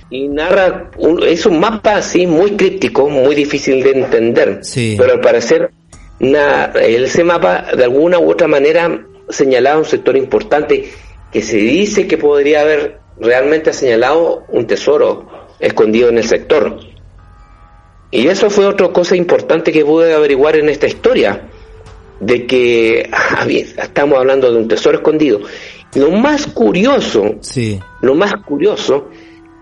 Y 0.09 0.27
narra, 0.27 0.91
un- 0.97 1.23
es 1.23 1.45
un 1.45 1.59
mapa 1.59 1.95
así 1.95 2.27
muy 2.27 2.51
críptico, 2.51 3.09
muy 3.09 3.33
difícil 3.33 3.81
de 3.81 3.91
entender. 3.91 4.59
Sí. 4.61 4.95
Pero 4.97 5.13
al 5.13 5.21
parecer 5.21 5.71
na- 6.19 6.65
ese 6.75 7.23
mapa 7.23 7.67
de 7.75 7.83
alguna 7.85 8.19
u 8.19 8.29
otra 8.29 8.47
manera 8.47 9.01
señalaba 9.29 9.79
un 9.79 9.85
sector 9.85 10.15
importante 10.17 10.91
que 11.31 11.41
se 11.41 11.57
dice 11.57 12.05
que 12.07 12.17
podría 12.17 12.61
haber 12.61 12.99
realmente 13.21 13.71
señalado 13.71 14.43
un 14.49 14.65
tesoro 14.67 15.27
escondido 15.59 16.09
en 16.09 16.17
el 16.17 16.23
sector. 16.25 16.79
Y 18.09 18.27
eso 18.27 18.49
fue 18.49 18.65
otra 18.65 18.89
cosa 18.89 19.15
importante 19.15 19.71
que 19.71 19.85
pude 19.85 20.13
averiguar 20.13 20.57
en 20.57 20.67
esta 20.69 20.87
historia, 20.87 21.43
de 22.19 22.45
que 22.45 23.09
había- 23.37 23.63
estamos 23.63 24.17
hablando 24.17 24.51
de 24.51 24.57
un 24.57 24.67
tesoro 24.67 24.97
escondido. 24.97 25.39
Lo 25.95 26.11
más 26.11 26.47
curioso, 26.47 27.35
Sí. 27.41 27.79
lo 28.01 28.15
más 28.15 28.33
curioso, 28.45 29.09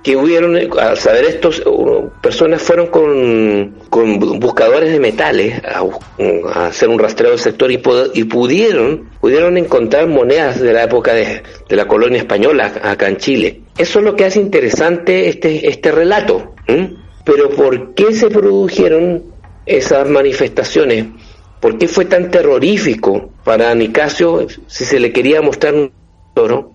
que 0.04 0.16
hubieron, 0.16 0.58
al 0.80 0.98
saber 0.98 1.26
estos, 1.26 1.62
uh, 1.66 2.10
personas 2.22 2.62
fueron 2.62 2.88
con, 2.88 3.76
con 3.90 4.20
buscadores 4.40 4.92
de 4.92 5.00
metales 5.00 5.62
a, 5.64 6.68
hacer 6.68 6.90
un 6.90 7.00
rastreo 7.00 7.32
del 7.32 7.40
sector 7.40 7.72
y, 7.72 7.82
y 8.14 8.24
pudieron, 8.24 9.10
pudieron 9.20 9.58
encontrar 9.58 10.08
monedas 10.08 10.60
de 10.62 10.72
la 10.72 10.84
época 10.84 11.14
de, 11.14 11.44
de 11.68 11.76
la 11.76 11.88
colonia 11.88 12.20
española 12.20 12.72
acá 12.82 13.10
en 13.10 13.18
Chile. 13.18 13.62
Eso 13.78 14.00
es 14.00 14.06
lo 14.06 14.16
que 14.16 14.26
hace 14.26 14.40
interesante 14.40 15.30
este, 15.30 15.70
este 15.70 15.92
relato. 15.92 16.54
Pero 17.24 17.50
¿por 17.50 17.94
qué 17.94 18.14
se 18.14 18.30
produjeron 18.30 19.24
esas 19.66 20.08
manifestaciones? 20.10 21.08
¿Por 21.60 21.78
qué 21.78 21.88
fue 21.88 22.06
tan 22.06 22.32
terrorífico 22.32 23.32
para 23.44 23.74
Nicasio 23.76 24.48
si 24.68 24.86
se 24.86 25.00
le 25.00 25.12
quería 25.12 25.42
mostrar 25.42 25.76
un 25.76 25.92
toro? 26.34 26.74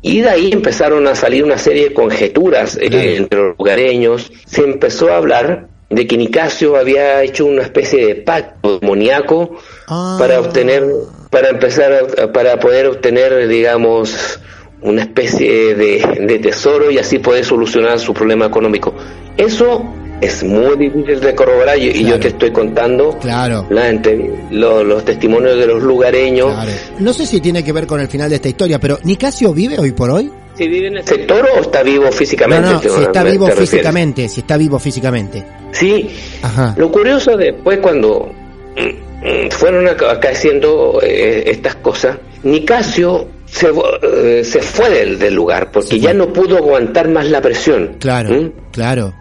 Y 0.00 0.20
de 0.20 0.28
ahí 0.28 0.50
empezaron 0.52 1.06
a 1.08 1.14
salir 1.14 1.44
una 1.44 1.58
serie 1.58 1.88
de 1.88 1.94
conjeturas 1.94 2.76
eh, 2.80 3.16
entre 3.16 3.38
los 3.40 3.58
lugareños. 3.58 4.30
Se 4.46 4.62
empezó 4.62 5.10
a 5.12 5.16
hablar 5.16 5.66
de 5.90 6.06
que 6.06 6.16
Nicasio 6.16 6.76
había 6.76 7.22
hecho 7.22 7.46
una 7.46 7.62
especie 7.62 8.06
de 8.06 8.14
pacto 8.16 8.78
demoníaco 8.78 9.56
Ah. 9.88 10.16
para 10.18 10.38
obtener, 10.40 10.84
para 11.30 11.48
empezar, 11.48 11.92
a- 12.18 12.32
para 12.32 12.60
poder 12.60 12.86
obtener, 12.86 13.48
digamos, 13.48 14.38
una 14.82 15.02
especie 15.02 15.74
de, 15.74 16.18
de 16.20 16.38
tesoro 16.38 16.90
y 16.90 16.98
así 16.98 17.18
poder 17.18 17.44
solucionar 17.44 17.98
su 17.98 18.14
problema 18.14 18.46
económico. 18.46 18.94
Eso 19.36 19.82
es 20.20 20.42
muy 20.42 20.76
difícil 20.76 21.20
de 21.20 21.34
corroborar 21.34 21.78
y, 21.78 21.88
y 21.88 22.04
yo 22.04 22.18
te 22.18 22.28
estoy 22.28 22.50
contando 22.50 23.16
Claro. 23.20 23.66
la 23.70 23.88
entre- 23.88 24.30
lo- 24.50 24.82
los 24.84 25.04
testimonios 25.04 25.56
de 25.58 25.66
los 25.66 25.82
lugareños. 25.82 26.52
Claro. 26.52 26.70
No 26.98 27.12
sé 27.12 27.26
si 27.26 27.40
tiene 27.40 27.62
que 27.62 27.72
ver 27.72 27.86
con 27.86 28.00
el 28.00 28.08
final 28.08 28.28
de 28.30 28.36
esta 28.36 28.48
historia, 28.48 28.78
pero 28.78 28.98
¿Nicasio 29.04 29.52
vive 29.54 29.78
hoy 29.78 29.92
por 29.92 30.10
hoy? 30.10 30.30
¿Si 30.54 30.66
vive 30.66 30.88
en 30.88 30.96
el 30.96 31.06
sector 31.06 31.48
o 31.56 31.60
está 31.60 31.82
vivo 31.84 32.04
No, 32.06 32.12
físicamente? 32.12 32.68
no, 32.68 32.80
Te- 32.80 32.90
si 32.90 33.00
está 33.02 33.22
vivo 33.22 33.46
refieres? 33.46 33.70
físicamente, 33.70 34.28
si 34.28 34.40
está 34.40 34.56
vivo 34.56 34.78
físicamente. 34.80 35.44
Sí, 35.70 36.10
Ajá. 36.42 36.74
Lo 36.76 36.90
curioso 36.90 37.36
después 37.36 37.78
cuando 37.78 38.32
mm, 38.76 39.46
mm, 39.46 39.50
fueron 39.50 39.86
ac- 39.86 40.10
acaeciendo 40.10 40.98
eh, 41.02 41.44
estas 41.46 41.76
cosas, 41.76 42.16
Nicasio 42.42 43.28
se, 43.46 43.68
eh, 44.02 44.42
se 44.44 44.60
fue 44.60 44.90
del, 44.90 45.18
del 45.18 45.34
lugar 45.34 45.70
porque 45.70 46.00
ya 46.00 46.12
no 46.12 46.32
pudo 46.32 46.56
aguantar 46.56 47.08
más 47.08 47.28
la 47.30 47.40
presión. 47.40 47.96
Claro, 48.00 48.30
¿Mm? 48.34 48.52
claro. 48.72 49.14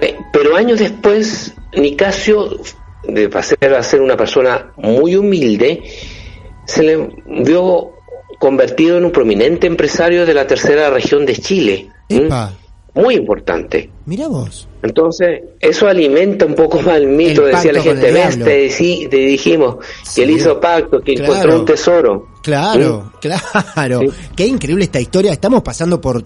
Eh, 0.00 0.16
Pero 0.32 0.56
años 0.56 0.78
después, 0.78 1.54
Nicasio, 1.76 2.58
de 3.04 3.28
pasar 3.28 3.74
a 3.74 3.82
ser 3.82 4.00
una 4.00 4.16
persona 4.16 4.72
muy 4.76 5.16
humilde, 5.16 5.82
se 6.64 6.82
le 6.82 7.10
vio 7.26 7.92
convertido 8.38 8.98
en 8.98 9.04
un 9.04 9.12
prominente 9.12 9.66
empresario 9.66 10.26
de 10.26 10.34
la 10.34 10.46
tercera 10.46 10.90
región 10.90 11.26
de 11.26 11.36
Chile. 11.36 11.88
Muy 12.94 13.14
importante. 13.14 13.88
Mira 14.04 14.28
vos. 14.28 14.68
Entonces, 14.82 15.42
eso 15.60 15.88
alimenta 15.88 16.44
un 16.44 16.54
poco 16.54 16.82
más 16.82 16.96
el 16.96 17.06
mito, 17.06 17.42
decía 17.42 17.72
la 17.72 17.80
gente, 17.80 18.12
ves, 18.12 18.38
te, 18.38 18.68
te, 19.08 19.16
dijimos 19.16 19.76
que 20.14 20.24
él 20.24 20.30
hizo 20.30 20.60
pacto, 20.60 21.00
que 21.00 21.12
encontró 21.12 21.60
un 21.60 21.64
tesoro. 21.64 22.28
Claro, 22.42 23.12
claro. 23.20 24.00
Qué 24.36 24.46
increíble 24.46 24.84
esta 24.84 25.00
historia. 25.00 25.32
Estamos 25.32 25.62
pasando 25.62 26.00
por, 26.00 26.22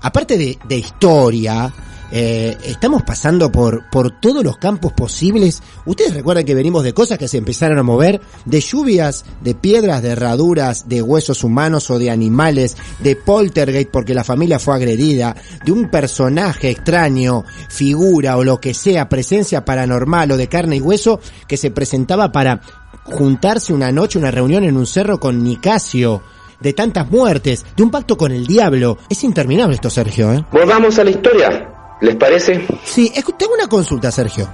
aparte 0.00 0.36
de, 0.36 0.58
de 0.66 0.76
historia, 0.76 1.72
eh, 2.10 2.56
estamos 2.64 3.02
pasando 3.02 3.52
por, 3.52 3.88
por 3.90 4.10
todos 4.10 4.42
los 4.42 4.56
campos 4.56 4.92
posibles. 4.92 5.62
Ustedes 5.84 6.14
recuerdan 6.14 6.44
que 6.44 6.54
venimos 6.54 6.84
de 6.84 6.94
cosas 6.94 7.18
que 7.18 7.28
se 7.28 7.38
empezaron 7.38 7.78
a 7.78 7.82
mover, 7.82 8.20
de 8.44 8.60
lluvias, 8.60 9.24
de 9.42 9.54
piedras, 9.54 10.02
de 10.02 10.10
herraduras, 10.10 10.88
de 10.88 11.02
huesos 11.02 11.44
humanos 11.44 11.90
o 11.90 11.98
de 11.98 12.10
animales, 12.10 12.76
de 13.00 13.16
poltergeist 13.16 13.90
porque 13.90 14.14
la 14.14 14.24
familia 14.24 14.58
fue 14.58 14.74
agredida, 14.74 15.36
de 15.64 15.72
un 15.72 15.90
personaje 15.90 16.70
extraño, 16.70 17.44
figura 17.68 18.36
o 18.36 18.44
lo 18.44 18.60
que 18.60 18.74
sea, 18.74 19.08
presencia 19.08 19.64
paranormal 19.64 20.32
o 20.32 20.36
de 20.36 20.48
carne 20.48 20.76
y 20.76 20.80
hueso 20.80 21.20
que 21.46 21.56
se 21.56 21.70
presentaba 21.70 22.32
para 22.32 22.60
juntarse 23.04 23.72
una 23.72 23.92
noche, 23.92 24.18
una 24.18 24.30
reunión 24.30 24.64
en 24.64 24.76
un 24.76 24.86
cerro 24.86 25.18
con 25.20 25.42
Nicasio 25.42 26.22
de 26.60 26.72
tantas 26.72 27.10
muertes, 27.10 27.64
de 27.76 27.82
un 27.82 27.90
pacto 27.90 28.16
con 28.16 28.32
el 28.32 28.46
diablo. 28.46 28.98
Es 29.08 29.22
interminable 29.24 29.76
esto, 29.76 29.90
Sergio. 29.90 30.32
¿eh? 30.32 30.44
Volvamos 30.50 30.98
a 30.98 31.04
la 31.04 31.10
historia. 31.10 31.77
¿Les 32.00 32.16
parece? 32.16 32.66
Sí, 32.84 33.12
tengo 33.36 33.54
una 33.54 33.66
consulta, 33.66 34.10
Sergio. 34.10 34.48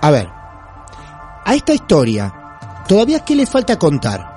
A 0.00 0.10
ver, 0.10 0.28
a 1.44 1.54
esta 1.54 1.74
historia, 1.74 2.32
¿todavía 2.88 3.20
qué 3.20 3.36
le 3.36 3.46
falta 3.46 3.78
contar? 3.78 4.32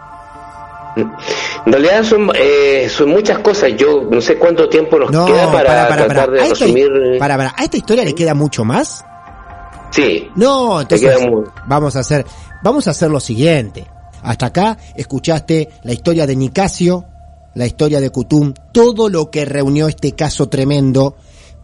En 0.97 1.71
realidad 1.71 2.03
son, 2.03 2.31
eh, 2.35 2.87
son 2.89 3.09
muchas 3.09 3.39
cosas. 3.39 3.71
Yo 3.77 4.07
no 4.09 4.21
sé 4.21 4.37
cuánto 4.37 4.69
tiempo 4.69 4.97
nos 4.97 5.09
queda 5.09 5.51
para, 5.51 5.87
tratar 5.87 6.31
de 6.31 6.49
resumir. 6.49 6.89
Para, 7.19 7.37
para, 7.37 7.53
¿A 7.57 7.63
esta 7.63 7.77
historia 7.77 8.05
le 8.05 8.15
queda 8.15 8.33
mucho 8.33 8.63
más? 8.63 9.03
Sí. 9.91 10.29
No, 10.35 10.81
entonces 10.81 11.17
vamos 11.67 11.95
a 11.95 11.99
hacer, 11.99 12.25
vamos 12.61 12.87
a 12.87 12.91
hacer 12.91 13.09
lo 13.09 13.19
siguiente. 13.19 13.87
Hasta 14.21 14.47
acá 14.47 14.77
escuchaste 14.95 15.69
la 15.83 15.93
historia 15.93 16.25
de 16.25 16.35
Nicasio, 16.35 17.05
la 17.53 17.65
historia 17.65 18.01
de 18.01 18.09
Kutum, 18.09 18.53
todo 18.71 19.09
lo 19.09 19.29
que 19.29 19.45
reunió 19.45 19.87
este 19.87 20.13
caso 20.13 20.49
tremendo 20.49 21.15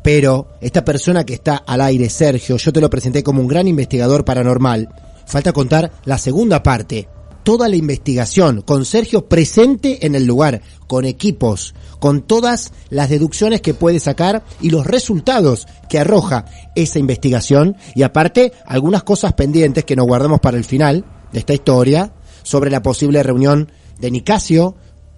pero 0.04 0.48
esta 0.62 0.84
persona 0.84 1.26
que 1.26 1.34
está 1.34 1.58
al 1.58 1.82
aire, 1.82 2.10
Sergio, 2.10 2.58
yo 2.58 2.74
te 2.74 2.82
lo 2.82 2.90
presenté 2.90 3.24
como 3.24 3.42
un 3.42 3.48
gran 3.48 3.68
investigador 3.68 4.26
paranormal. 4.26 4.90
Falta 5.26 5.54
contar 5.54 5.92
la 6.06 6.18
segunda 6.18 6.64
parte, 6.64 7.08
toda 7.44 7.68
la 7.68 7.76
investigación, 7.76 8.62
con 8.62 8.86
Sergio 8.86 9.28
presente 9.28 10.06
en 10.06 10.16
el 10.16 10.26
lugar, 10.26 10.62
con 10.88 11.06
equipos, 11.06 11.74
con 12.00 12.22
todas 12.22 12.72
las 12.90 13.10
deducciones 13.10 13.62
que 13.62 13.74
puede 13.74 14.00
sacar 14.00 14.44
y 14.60 14.70
los 14.70 14.86
resultados 14.86 15.68
que 15.90 16.00
arroja 16.00 16.46
esa 16.76 17.00
investigación, 17.00 17.78
y 17.96 18.04
aparte 18.04 18.54
algunas 18.66 19.04
cosas 19.04 19.34
pendientes 19.34 19.86
que 19.86 19.96
nos 19.96 20.08
guardamos 20.08 20.40
para 20.40 20.58
el 20.58 20.66
final 20.66 21.06
de 21.32 21.40
esta 21.40 21.54
historia, 21.54 22.14
sobre 22.44 22.72
la 22.72 22.82
posible 22.82 23.22
reunión 23.22 23.72
de 24.00 24.12
Nicasio, 24.12 24.76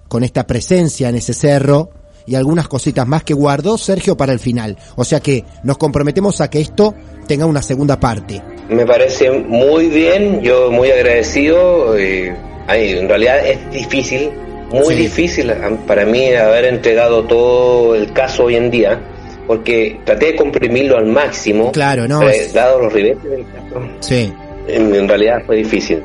con 0.10 0.24
esta 0.24 0.46
presencia 0.46 1.10
en 1.10 1.16
ese 1.16 1.34
cerro, 1.34 1.90
y 2.26 2.36
algunas 2.36 2.68
cositas 2.68 3.08
más 3.08 3.24
que 3.24 3.34
guardó 3.34 3.78
Sergio 3.78 4.16
para 4.18 4.34
el 4.34 4.40
final. 4.40 4.78
O 4.96 5.04
sea 5.04 5.20
que 5.20 5.44
nos 5.64 5.78
comprometemos 5.78 6.42
a 6.42 6.50
que 6.50 6.62
esto 6.62 6.94
tenga 7.28 7.46
una 7.46 7.62
segunda 7.62 8.00
parte. 8.00 8.42
Me 8.70 8.86
parece 8.86 9.32
muy 9.32 9.88
bien, 9.88 10.42
yo 10.42 10.72
muy 10.72 10.90
agradecido. 10.92 11.98
Eh, 11.98 12.36
en 12.70 13.10
realidad 13.10 13.46
es 13.46 13.72
difícil, 13.72 14.32
muy 14.72 14.96
difícil 14.96 15.52
para 15.86 16.06
mí 16.06 16.34
haber 16.34 16.66
entregado 16.66 17.24
todo 17.24 17.96
el 17.96 18.12
caso 18.14 18.46
hoy 18.46 18.56
en 18.56 18.72
día, 18.72 19.02
porque 19.46 20.00
traté 20.06 20.28
de 20.28 20.36
comprimirlo 20.36 20.98
al 20.98 21.08
máximo. 21.08 21.72
Claro, 21.72 22.08
¿no? 22.08 22.28
Eh, 22.28 22.50
dado 22.54 22.80
los 22.84 22.94
ribetes 22.94 23.30
del 23.30 23.46
caso. 23.52 23.82
Sí. 24.00 24.34
en 24.68 25.08
realidad 25.08 25.44
fue 25.46 25.58
difícil. 25.58 26.02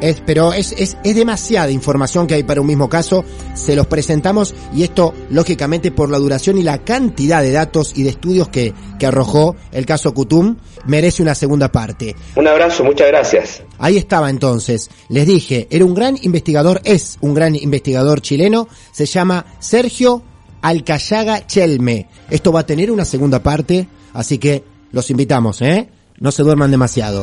Es, 0.00 0.22
pero 0.24 0.52
es, 0.52 0.72
es, 0.72 0.96
es 1.04 1.14
demasiada 1.14 1.70
información 1.70 2.26
que 2.26 2.34
hay 2.34 2.42
para 2.42 2.60
un 2.60 2.66
mismo 2.66 2.88
caso. 2.88 3.24
Se 3.54 3.76
los 3.76 3.86
presentamos 3.86 4.54
y 4.74 4.82
esto, 4.82 5.14
lógicamente, 5.30 5.90
por 5.90 6.10
la 6.10 6.18
duración 6.18 6.58
y 6.58 6.62
la 6.62 6.78
cantidad 6.78 7.42
de 7.42 7.52
datos 7.52 7.92
y 7.94 8.02
de 8.02 8.10
estudios 8.10 8.48
que, 8.48 8.72
que 8.98 9.06
arrojó 9.06 9.56
el 9.72 9.86
caso 9.86 10.14
Kutum, 10.14 10.56
merece 10.86 11.22
una 11.22 11.34
segunda 11.34 11.70
parte. 11.70 12.16
Un 12.36 12.48
abrazo, 12.48 12.84
muchas 12.84 13.08
gracias. 13.08 13.62
Ahí 13.78 13.96
estaba 13.98 14.30
entonces. 14.30 14.90
Les 15.08 15.26
dije, 15.26 15.68
era 15.70 15.84
un 15.84 15.94
gran 15.94 16.16
investigador, 16.22 16.80
es 16.84 17.18
un 17.20 17.34
gran 17.34 17.54
investigador 17.54 18.20
chileno. 18.20 18.68
Se 18.92 19.06
llama 19.06 19.44
Sergio 19.58 20.22
Alcayaga 20.62 21.46
Chelme. 21.46 22.08
Esto 22.28 22.52
va 22.52 22.60
a 22.60 22.66
tener 22.66 22.90
una 22.90 23.04
segunda 23.04 23.42
parte, 23.42 23.88
así 24.12 24.38
que 24.38 24.64
los 24.92 25.10
invitamos, 25.10 25.62
¿eh? 25.62 25.88
No 26.18 26.32
se 26.32 26.42
duerman 26.42 26.70
demasiado 26.70 27.22